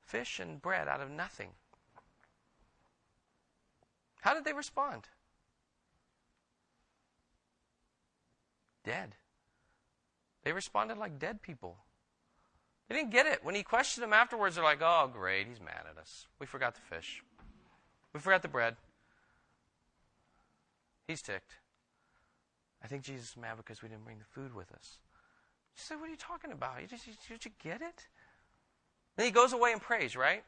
fish 0.03 0.39
and 0.39 0.61
bread 0.61 0.89
out 0.89 0.99
of 0.99 1.09
nothing. 1.09 1.51
How 4.21 4.33
did 4.33 4.43
they 4.43 4.53
respond? 4.53 5.07
Dead. 8.83 9.15
They 10.45 10.53
responded 10.53 10.97
like 10.97 11.19
dead 11.19 11.41
people. 11.41 11.75
They 12.87 12.95
didn't 12.95 13.09
get 13.09 13.25
it. 13.25 13.43
When 13.43 13.55
he 13.55 13.63
questioned 13.63 14.03
them 14.03 14.13
afterwards, 14.13 14.55
they're 14.55 14.63
like, 14.63 14.81
oh, 14.81 15.09
great, 15.11 15.47
he's 15.47 15.59
mad 15.59 15.83
at 15.89 15.99
us. 15.99 16.27
We 16.39 16.45
forgot 16.45 16.75
the 16.75 16.81
fish. 16.81 17.23
We 18.13 18.19
forgot 18.19 18.43
the 18.43 18.47
bread. 18.47 18.75
He's 21.07 21.21
ticked. 21.21 21.55
I 22.83 22.87
think 22.87 23.03
Jesus 23.03 23.31
is 23.31 23.37
mad 23.37 23.57
because 23.57 23.81
we 23.81 23.89
didn't 23.89 24.05
bring 24.05 24.19
the 24.19 24.25
food 24.25 24.55
with 24.55 24.71
us. 24.71 24.99
She 25.75 25.83
said, 25.83 25.99
What 25.99 26.07
are 26.07 26.11
you 26.11 26.17
talking 26.17 26.51
about? 26.51 26.81
You 26.81 26.87
just, 26.87 27.05
did 27.05 27.43
you 27.43 27.51
get 27.61 27.81
it? 27.81 28.07
Then 29.17 29.25
he 29.25 29.31
goes 29.31 29.51
away 29.51 29.71
and 29.71 29.81
prays, 29.81 30.15
right? 30.15 30.43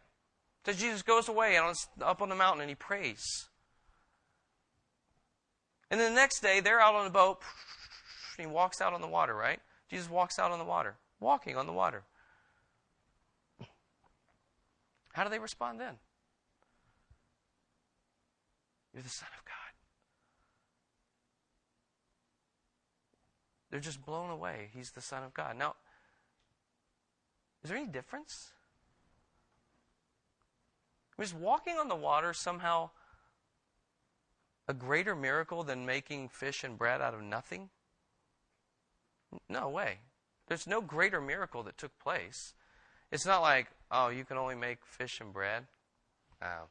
So 0.66 0.74
Jesus 0.74 1.02
goes 1.02 1.28
away 1.28 1.56
and 1.56 1.76
up 2.02 2.22
on 2.22 2.30
the 2.30 2.36
mountain 2.36 2.62
and 2.62 2.70
he 2.70 2.76
prays. 2.76 3.24
And 5.90 6.00
then 6.00 6.14
the 6.14 6.20
next 6.20 6.42
day, 6.42 6.60
they're 6.60 6.82
out 6.82 6.96
on 6.96 7.06
the 7.06 7.12
boat 7.12 7.40
and 8.38 8.48
he 8.48 8.52
walks 8.54 8.82
out 8.82 8.94
on 8.94 9.02
the 9.02 9.08
water, 9.08 9.34
right? 9.34 9.60
Jesus 9.90 10.10
walks 10.10 10.38
out 10.38 10.52
on 10.52 10.60
the 10.60 10.66
water, 10.66 10.96
walking 11.20 11.56
on 11.56 11.66
the 11.66 11.74
water. 11.74 12.04
How 15.14 15.24
do 15.24 15.30
they 15.30 15.40
respond 15.40 15.80
then? 15.80 15.96
You're 18.94 19.04
the 19.04 19.10
Son 19.10 19.30
of 19.38 19.46
God. 19.46 19.54
They're 23.70 23.80
just 23.80 24.06
blown 24.06 24.30
away. 24.30 24.70
He's 24.74 24.92
the 24.92 25.02
Son 25.02 25.24
of 25.24 25.34
God. 25.34 25.58
Now, 25.58 25.76
is 27.64 27.70
there 27.70 27.78
any 27.78 27.88
difference? 27.88 28.52
Is 31.20 31.34
walking 31.34 31.78
on 31.78 31.88
the 31.88 31.96
water 31.96 32.32
somehow 32.34 32.92
a 34.68 34.74
greater 34.74 35.16
miracle 35.16 35.64
than 35.64 35.86
making 35.86 36.30
fish 36.30 36.64
and 36.64 36.78
bread 36.78 37.02
out 37.02 37.14
of 37.14 37.24
nothing? 37.24 37.70
No 39.50 39.70
way. 39.70 40.00
There's 40.48 40.68
no 40.68 40.82
greater 40.82 41.22
miracle 41.22 41.64
that 41.64 41.78
took 41.78 41.98
place. 42.00 42.54
It's 43.12 43.26
not 43.26 43.42
like, 43.42 43.68
oh, 43.92 44.10
you 44.10 44.26
can 44.26 44.38
only 44.38 44.56
make 44.56 44.80
fish 44.86 45.20
and 45.22 45.34
bread. 45.34 45.66
Oh. 46.42 46.68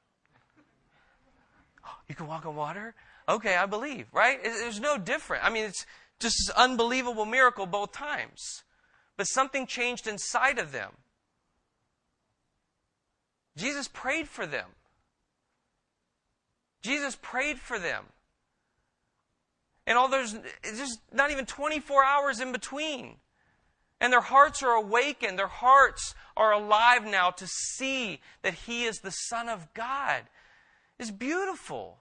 You 2.08 2.16
can 2.16 2.26
walk 2.26 2.44
on 2.46 2.56
water? 2.56 2.94
Okay, 3.28 3.56
I 3.56 3.66
believe, 3.66 4.06
right? 4.12 4.42
There's 4.42 4.80
no 4.80 4.98
different. 4.98 5.44
I 5.44 5.50
mean, 5.50 5.64
it's 5.64 5.86
just 6.18 6.48
an 6.48 6.54
unbelievable 6.56 7.24
miracle 7.24 7.66
both 7.66 7.92
times. 7.92 8.64
But 9.16 9.26
something 9.28 9.66
changed 9.66 10.06
inside 10.06 10.58
of 10.58 10.72
them. 10.72 10.92
Jesus 13.56 13.88
prayed 13.88 14.28
for 14.28 14.46
them. 14.46 14.66
Jesus 16.82 17.16
prayed 17.20 17.58
for 17.58 17.78
them. 17.78 18.04
And 19.86 19.96
all 19.96 20.08
there's 20.08 20.34
just 20.64 21.00
not 21.12 21.30
even 21.30 21.46
24 21.46 22.04
hours 22.04 22.40
in 22.40 22.52
between. 22.52 23.16
And 24.00 24.12
their 24.12 24.20
hearts 24.20 24.62
are 24.62 24.72
awakened. 24.72 25.38
Their 25.38 25.46
hearts 25.46 26.14
are 26.36 26.52
alive 26.52 27.04
now 27.04 27.30
to 27.30 27.46
see 27.46 28.20
that 28.42 28.54
He 28.54 28.84
is 28.84 28.98
the 28.98 29.10
Son 29.10 29.48
of 29.48 29.72
God. 29.74 30.22
It's 30.98 31.10
beautiful. 31.10 31.98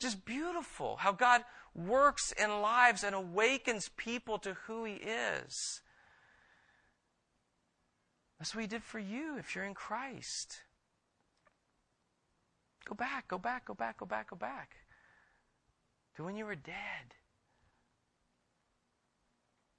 Just 0.00 0.24
beautiful 0.24 0.96
how 0.96 1.12
God 1.12 1.42
works 1.74 2.32
in 2.32 2.60
lives 2.60 3.04
and 3.04 3.14
awakens 3.14 3.88
people 3.96 4.38
to 4.40 4.54
who 4.66 4.84
He 4.84 4.94
is. 4.94 5.80
That's 8.38 8.54
what 8.54 8.62
He 8.62 8.66
did 8.66 8.82
for 8.82 8.98
you 8.98 9.36
if 9.38 9.54
you're 9.54 9.64
in 9.64 9.74
Christ. 9.74 10.62
Go 12.84 12.94
back, 12.94 13.28
go 13.28 13.38
back, 13.38 13.66
go 13.66 13.74
back, 13.74 13.98
go 13.98 14.06
back, 14.06 14.30
go 14.30 14.36
back 14.36 14.79
to 16.20 16.24
when 16.24 16.36
you 16.36 16.44
were 16.44 16.54
dead. 16.54 17.14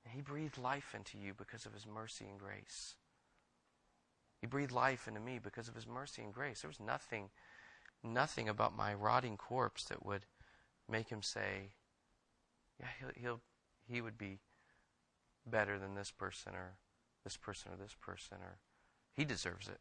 And 0.03 0.13
He 0.13 0.21
breathed 0.21 0.57
life 0.57 0.93
into 0.95 1.17
you 1.17 1.33
because 1.33 1.65
of 1.65 1.73
His 1.73 1.85
mercy 1.85 2.25
and 2.29 2.39
grace. 2.39 2.95
He 4.39 4.47
breathed 4.47 4.71
life 4.71 5.07
into 5.07 5.19
me 5.19 5.39
because 5.41 5.67
of 5.67 5.75
His 5.75 5.87
mercy 5.87 6.23
and 6.23 6.33
grace. 6.33 6.61
There 6.61 6.69
was 6.69 6.79
nothing, 6.79 7.29
nothing 8.03 8.49
about 8.49 8.75
my 8.75 8.93
rotting 8.93 9.37
corpse 9.37 9.85
that 9.85 10.05
would 10.05 10.25
make 10.89 11.09
Him 11.09 11.21
say, 11.21 11.73
"Yeah, 12.79 12.87
he'll, 12.99 13.11
he'll 13.15 13.41
he 13.87 14.01
would 14.01 14.17
be 14.17 14.39
better 15.45 15.77
than 15.77 15.95
this 15.95 16.11
person 16.11 16.53
or 16.53 16.77
this 17.23 17.37
person 17.37 17.71
or 17.71 17.77
this 17.77 17.95
person 17.99 18.37
or 18.41 18.57
he 19.13 19.25
deserves 19.25 19.67
it. 19.67 19.79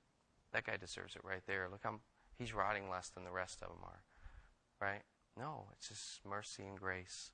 That 0.52 0.64
guy 0.64 0.76
deserves 0.76 1.14
it 1.16 1.22
right 1.24 1.42
there. 1.46 1.68
Look, 1.70 1.82
I'm 1.84 2.00
he's 2.38 2.54
rotting 2.54 2.90
less 2.90 3.08
than 3.08 3.24
the 3.24 3.30
rest 3.30 3.62
of 3.62 3.68
them 3.68 3.84
are, 3.84 4.02
right? 4.80 5.02
No, 5.41 5.68
it's 5.72 5.88
just 5.88 6.20
mercy 6.28 6.64
and 6.64 6.78
grace. 6.78 7.30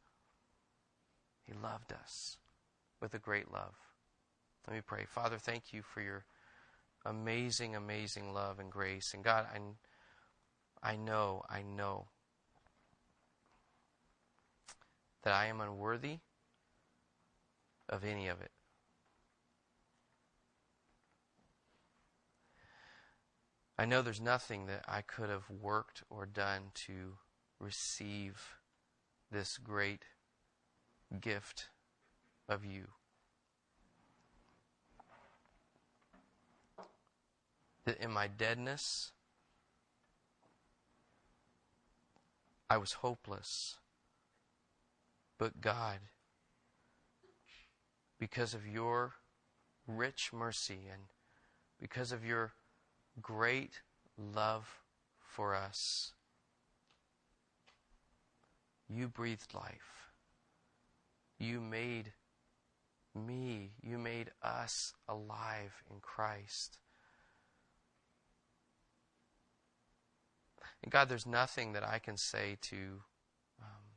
He 1.44 1.52
loved 1.52 1.92
us 1.92 2.36
with 3.00 3.14
a 3.14 3.18
great 3.18 3.52
love. 3.52 3.74
Let 4.66 4.76
me 4.76 4.82
pray. 4.86 5.04
Father, 5.08 5.38
thank 5.38 5.72
you 5.72 5.82
for 5.82 6.00
your 6.00 6.24
amazing, 7.04 7.74
amazing 7.74 8.32
love 8.32 8.60
and 8.60 8.70
grace. 8.70 9.12
And 9.12 9.24
God, 9.24 9.46
I, 9.52 10.92
I 10.92 10.96
know, 10.96 11.42
I 11.50 11.62
know 11.62 12.06
that 15.24 15.32
I 15.32 15.46
am 15.46 15.60
unworthy 15.60 16.18
of 17.88 18.04
any 18.04 18.28
of 18.28 18.40
it. 18.40 18.52
I 23.76 23.84
know 23.84 24.00
there's 24.00 24.20
nothing 24.20 24.66
that 24.66 24.84
I 24.86 25.02
could 25.02 25.28
have 25.28 25.50
worked 25.50 26.04
or 26.08 26.24
done 26.24 26.70
to 26.86 27.18
receive 27.60 28.56
this 29.30 29.58
great 29.58 30.04
gift 31.20 31.68
of 32.48 32.64
you. 32.64 32.88
That 37.84 37.98
in 37.98 38.10
my 38.10 38.26
deadness, 38.26 39.12
I 42.68 42.78
was 42.78 42.94
hopeless. 42.94 43.78
But 45.38 45.60
God, 45.60 45.98
because 48.18 48.54
of 48.54 48.66
your 48.66 49.14
rich 49.86 50.30
mercy 50.32 50.80
and 50.90 51.02
because 51.80 52.10
of 52.10 52.24
your 52.24 52.52
great 53.20 53.82
love 54.18 54.80
for 55.20 55.54
us, 55.54 56.14
you 58.88 59.08
breathed 59.08 59.54
life. 59.54 60.10
You 61.38 61.60
made 61.60 62.12
me, 63.14 63.72
you 63.82 63.98
made 63.98 64.30
us 64.42 64.92
alive 65.08 65.82
in 65.90 66.00
Christ. 66.00 66.78
And 70.82 70.92
God, 70.92 71.08
there's 71.08 71.26
nothing 71.26 71.72
that 71.72 71.82
I 71.82 71.98
can 71.98 72.16
say 72.16 72.58
to 72.62 73.02
um, 73.60 73.96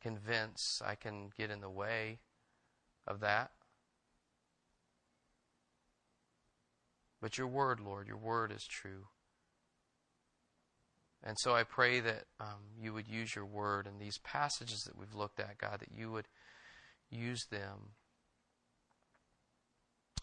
convince, 0.00 0.80
I 0.84 0.94
can 0.94 1.30
get 1.36 1.50
in 1.50 1.60
the 1.60 1.70
way 1.70 2.20
of 3.06 3.20
that. 3.20 3.50
But 7.20 7.36
your 7.36 7.48
word, 7.48 7.80
Lord, 7.80 8.08
your 8.08 8.16
word 8.16 8.50
is 8.52 8.64
true. 8.64 9.08
And 11.22 11.38
so 11.38 11.54
I 11.54 11.64
pray 11.64 12.00
that 12.00 12.24
um, 12.38 12.72
you 12.80 12.94
would 12.94 13.06
use 13.06 13.34
your 13.34 13.44
word 13.44 13.86
and 13.86 14.00
these 14.00 14.18
passages 14.18 14.84
that 14.84 14.96
we've 14.96 15.14
looked 15.14 15.38
at, 15.38 15.58
God, 15.58 15.80
that 15.80 15.92
you 15.94 16.10
would 16.10 16.28
use 17.10 17.46
them. 17.50 17.94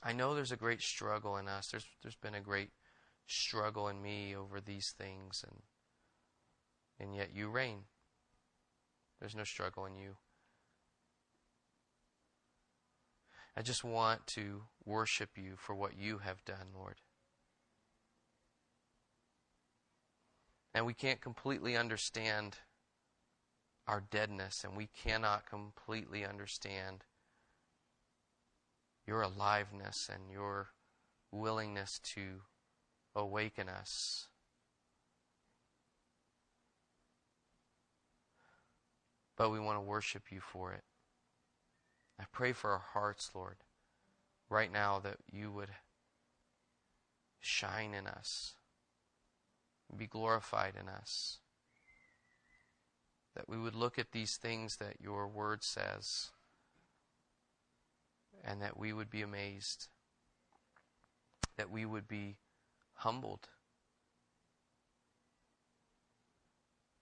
I 0.02 0.14
know 0.14 0.34
there's 0.34 0.52
a 0.52 0.58
great 0.58 0.82
struggle 0.82 1.38
in 1.38 1.48
us. 1.48 1.68
There's 1.68 1.86
there's 2.02 2.16
been 2.16 2.36
a 2.36 2.42
great 2.42 2.70
struggle 3.28 3.90
in 3.90 4.02
me 4.02 4.36
over 4.36 4.62
these 4.62 4.94
things 4.98 5.44
and 5.46 5.62
and 7.00 7.16
yet 7.16 7.36
you 7.36 7.50
reign. 7.50 7.82
There's 9.20 9.36
no 9.36 9.44
struggle 9.44 9.86
in 9.86 9.98
you. 9.98 10.16
I 13.56 13.64
just 13.64 13.84
want 13.84 14.28
to 14.28 14.64
worship 14.86 15.32
you 15.36 15.56
for 15.58 15.76
what 15.76 15.98
you 15.98 16.20
have 16.20 16.46
done, 16.46 16.68
Lord. 16.76 17.02
And 20.78 20.86
we 20.86 20.94
can't 20.94 21.20
completely 21.20 21.76
understand 21.76 22.58
our 23.88 24.00
deadness, 24.00 24.64
and 24.64 24.78
we 24.78 24.90
cannot 24.96 25.50
completely 25.50 26.24
understand 26.24 27.04
your 29.08 29.24
aliveness 29.24 30.08
and 30.14 30.32
your 30.32 30.68
willingness 31.32 31.98
to 32.14 32.42
awaken 33.16 33.68
us. 33.68 34.28
But 39.36 39.50
we 39.50 39.60
want 39.60 39.80
to 39.80 39.82
worship 39.82 40.32
you 40.32 40.42
for 40.42 40.74
it. 40.74 40.84
I 42.20 42.26
pray 42.32 42.54
for 42.54 42.70
our 42.70 42.86
hearts, 42.94 43.32
Lord, 43.34 43.58
right 44.48 44.72
now 44.72 45.00
that 45.00 45.18
you 45.32 45.50
would 45.50 45.72
shine 47.40 47.96
in 47.96 48.06
us 48.06 48.57
be 49.96 50.08
glorified 50.08 50.74
in 50.80 50.90
us. 50.90 51.40
That 53.36 53.48
we 53.48 53.58
would 53.58 53.76
look 53.76 54.00
at 54.00 54.12
these 54.12 54.36
things 54.36 54.78
that 54.78 55.00
your 55.00 55.28
word 55.28 55.64
says 55.64 56.32
and 58.44 58.62
that 58.62 58.78
we 58.78 58.94
would 58.94 59.10
be 59.10 59.22
amazed, 59.22 59.88
that 61.58 61.70
we 61.70 61.86
would 61.86 62.08
be 62.08 62.38
humbled, 62.96 63.50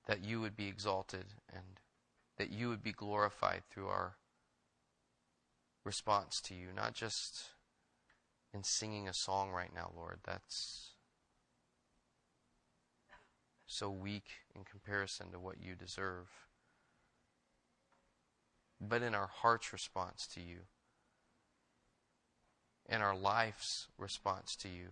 that 0.07 0.23
you 0.23 0.41
would 0.41 0.55
be 0.55 0.67
exalted, 0.67 1.25
and 1.53 1.79
that 2.37 2.51
you 2.51 2.69
would 2.69 2.83
be 2.83 2.91
glorified 2.91 3.63
through 3.69 3.87
our 3.87 4.15
response 5.83 6.41
to 6.41 6.53
you, 6.53 6.67
not 6.75 6.93
just 6.93 7.45
in 8.53 8.63
singing 8.63 9.07
a 9.07 9.13
song 9.13 9.51
right 9.51 9.73
now, 9.73 9.91
Lord. 9.95 10.19
That's 10.25 10.94
so 13.65 13.89
weak 13.89 14.27
in 14.55 14.63
comparison 14.63 15.31
to 15.31 15.39
what 15.39 15.55
you 15.61 15.75
deserve. 15.75 16.27
But 18.79 19.01
in 19.01 19.15
our 19.15 19.27
heart's 19.27 19.73
response 19.73 20.27
to 20.33 20.41
you, 20.41 20.59
in 22.87 23.01
our 23.01 23.15
life's 23.15 23.87
response 23.97 24.55
to 24.57 24.69
you, 24.69 24.89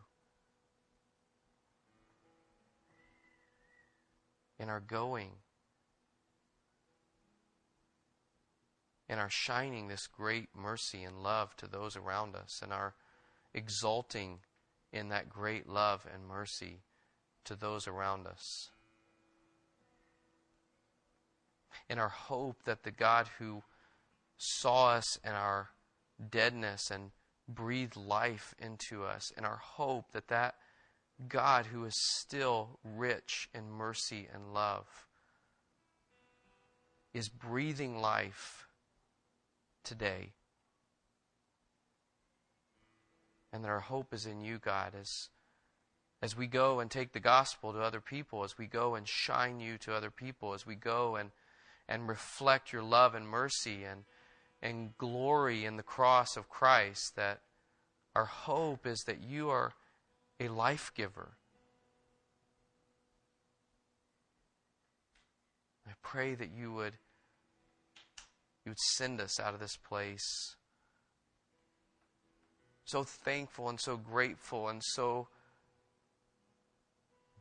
in 4.59 4.69
our 4.69 4.79
going, 4.79 5.31
in 9.07 9.19
our 9.19 9.29
shining 9.29 9.87
this 9.87 10.07
great 10.07 10.47
mercy 10.55 11.03
and 11.03 11.21
love 11.21 11.55
to 11.57 11.67
those 11.67 11.95
around 11.95 12.35
us, 12.35 12.61
and 12.63 12.73
our 12.73 12.95
exulting 13.53 14.39
in 14.91 15.09
that 15.09 15.29
great 15.29 15.67
love 15.67 16.07
and 16.11 16.25
mercy 16.25 16.79
to 17.45 17.55
those 17.55 17.87
around 17.87 18.27
us. 18.27 18.69
In 21.89 21.99
our 21.99 22.09
hope 22.09 22.63
that 22.63 22.83
the 22.83 22.91
God 22.91 23.27
who 23.39 23.63
saw 24.37 24.91
us 24.91 25.17
in 25.23 25.31
our 25.31 25.69
deadness 26.31 26.89
and 26.89 27.11
breathed 27.47 27.95
life 27.95 28.55
into 28.59 29.03
us, 29.03 29.31
in 29.37 29.45
our 29.45 29.57
hope 29.57 30.11
that 30.13 30.27
that 30.29 30.55
God 31.27 31.67
who 31.67 31.85
is 31.85 31.93
still 31.95 32.79
rich 32.83 33.49
in 33.53 33.69
mercy 33.69 34.27
and 34.33 34.53
love 34.53 35.07
is 37.13 37.29
breathing 37.29 37.97
life 37.97 38.67
today. 39.83 40.31
And 43.51 43.63
that 43.63 43.69
our 43.69 43.81
hope 43.81 44.13
is 44.13 44.25
in 44.25 44.41
you, 44.41 44.57
God, 44.57 44.93
as 44.99 45.29
as 46.23 46.37
we 46.37 46.47
go 46.47 46.79
and 46.79 46.89
take 46.89 47.11
the 47.11 47.19
gospel 47.19 47.73
to 47.73 47.81
other 47.81 47.99
people, 47.99 48.45
as 48.45 48.57
we 48.57 48.65
go 48.65 48.95
and 48.95 49.05
shine 49.05 49.59
you 49.59 49.77
to 49.77 49.93
other 49.93 50.09
people, 50.09 50.53
as 50.53 50.65
we 50.65 50.73
go 50.73 51.17
and, 51.17 51.31
and 51.89 52.07
reflect 52.07 52.71
your 52.71 52.81
love 52.81 53.13
and 53.13 53.27
mercy 53.27 53.83
and, 53.83 54.05
and 54.61 54.97
glory 54.97 55.65
in 55.65 55.75
the 55.75 55.83
cross 55.83 56.37
of 56.37 56.47
Christ, 56.47 57.17
that 57.17 57.41
our 58.15 58.23
hope 58.23 58.87
is 58.87 59.03
that 59.05 59.21
you 59.21 59.49
are 59.49 59.73
a 60.39 60.47
life 60.47 60.93
giver. 60.95 61.31
I 65.85 65.91
pray 66.01 66.35
that 66.35 66.51
you 66.57 66.71
would 66.71 66.93
you 68.63 68.69
would 68.69 68.79
send 68.95 69.19
us 69.19 69.41
out 69.41 69.53
of 69.53 69.59
this 69.59 69.75
place. 69.75 70.55
So 72.85 73.03
thankful 73.03 73.67
and 73.67 73.77
so 73.77 73.97
grateful 73.97 74.69
and 74.69 74.81
so 74.81 75.27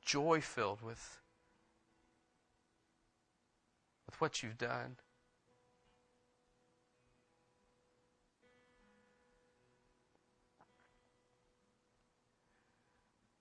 joy 0.04 0.40
filled 0.40 0.82
with, 0.82 1.20
with 4.06 4.20
what 4.20 4.42
you've 4.42 4.58
done. 4.58 4.96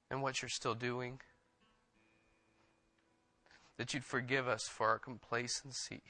And 0.09 0.22
what 0.22 0.41
you're 0.41 0.49
still 0.49 0.76
doing 0.76 1.22
that 3.78 3.93
you'd 3.93 4.03
forgive 4.03 4.47
us 4.47 4.68
for 4.68 4.89
our 4.89 4.99
complacency. 4.99 6.01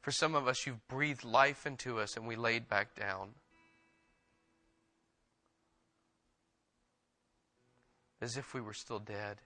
For 0.00 0.10
some 0.10 0.34
of 0.34 0.48
us, 0.48 0.66
you've 0.66 0.86
breathed 0.88 1.24
life 1.24 1.66
into 1.66 2.00
us 2.00 2.16
and 2.16 2.26
we 2.26 2.36
laid 2.36 2.68
back 2.68 2.94
down. 2.94 3.30
As 8.20 8.36
if 8.36 8.52
we 8.54 8.60
were 8.60 8.74
still 8.74 8.98
dead. 8.98 9.38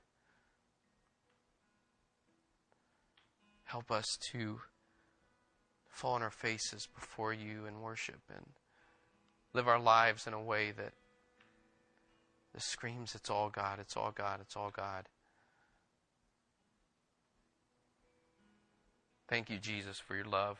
Help 3.64 3.90
us 3.90 4.18
to 4.32 4.60
fall 5.88 6.14
on 6.14 6.22
our 6.22 6.30
faces 6.30 6.88
before 6.94 7.32
you 7.32 7.66
and 7.66 7.82
worship 7.82 8.20
and 8.34 8.46
live 9.52 9.68
our 9.68 9.78
lives 9.78 10.26
in 10.26 10.32
a 10.32 10.42
way 10.42 10.72
that 10.72 10.92
that 12.54 12.62
screams, 12.62 13.14
It's 13.14 13.30
all 13.30 13.50
God, 13.50 13.80
it's 13.80 13.96
all 13.96 14.12
God, 14.12 14.40
it's 14.40 14.56
all 14.56 14.70
God. 14.70 15.08
Thank 19.26 19.50
you, 19.50 19.58
Jesus, 19.58 19.98
for 19.98 20.14
your 20.14 20.26
love. 20.26 20.58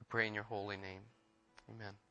We 0.00 0.06
pray 0.08 0.26
in 0.26 0.34
your 0.34 0.44
holy 0.44 0.76
name. 0.76 1.02
Amen. 1.68 2.03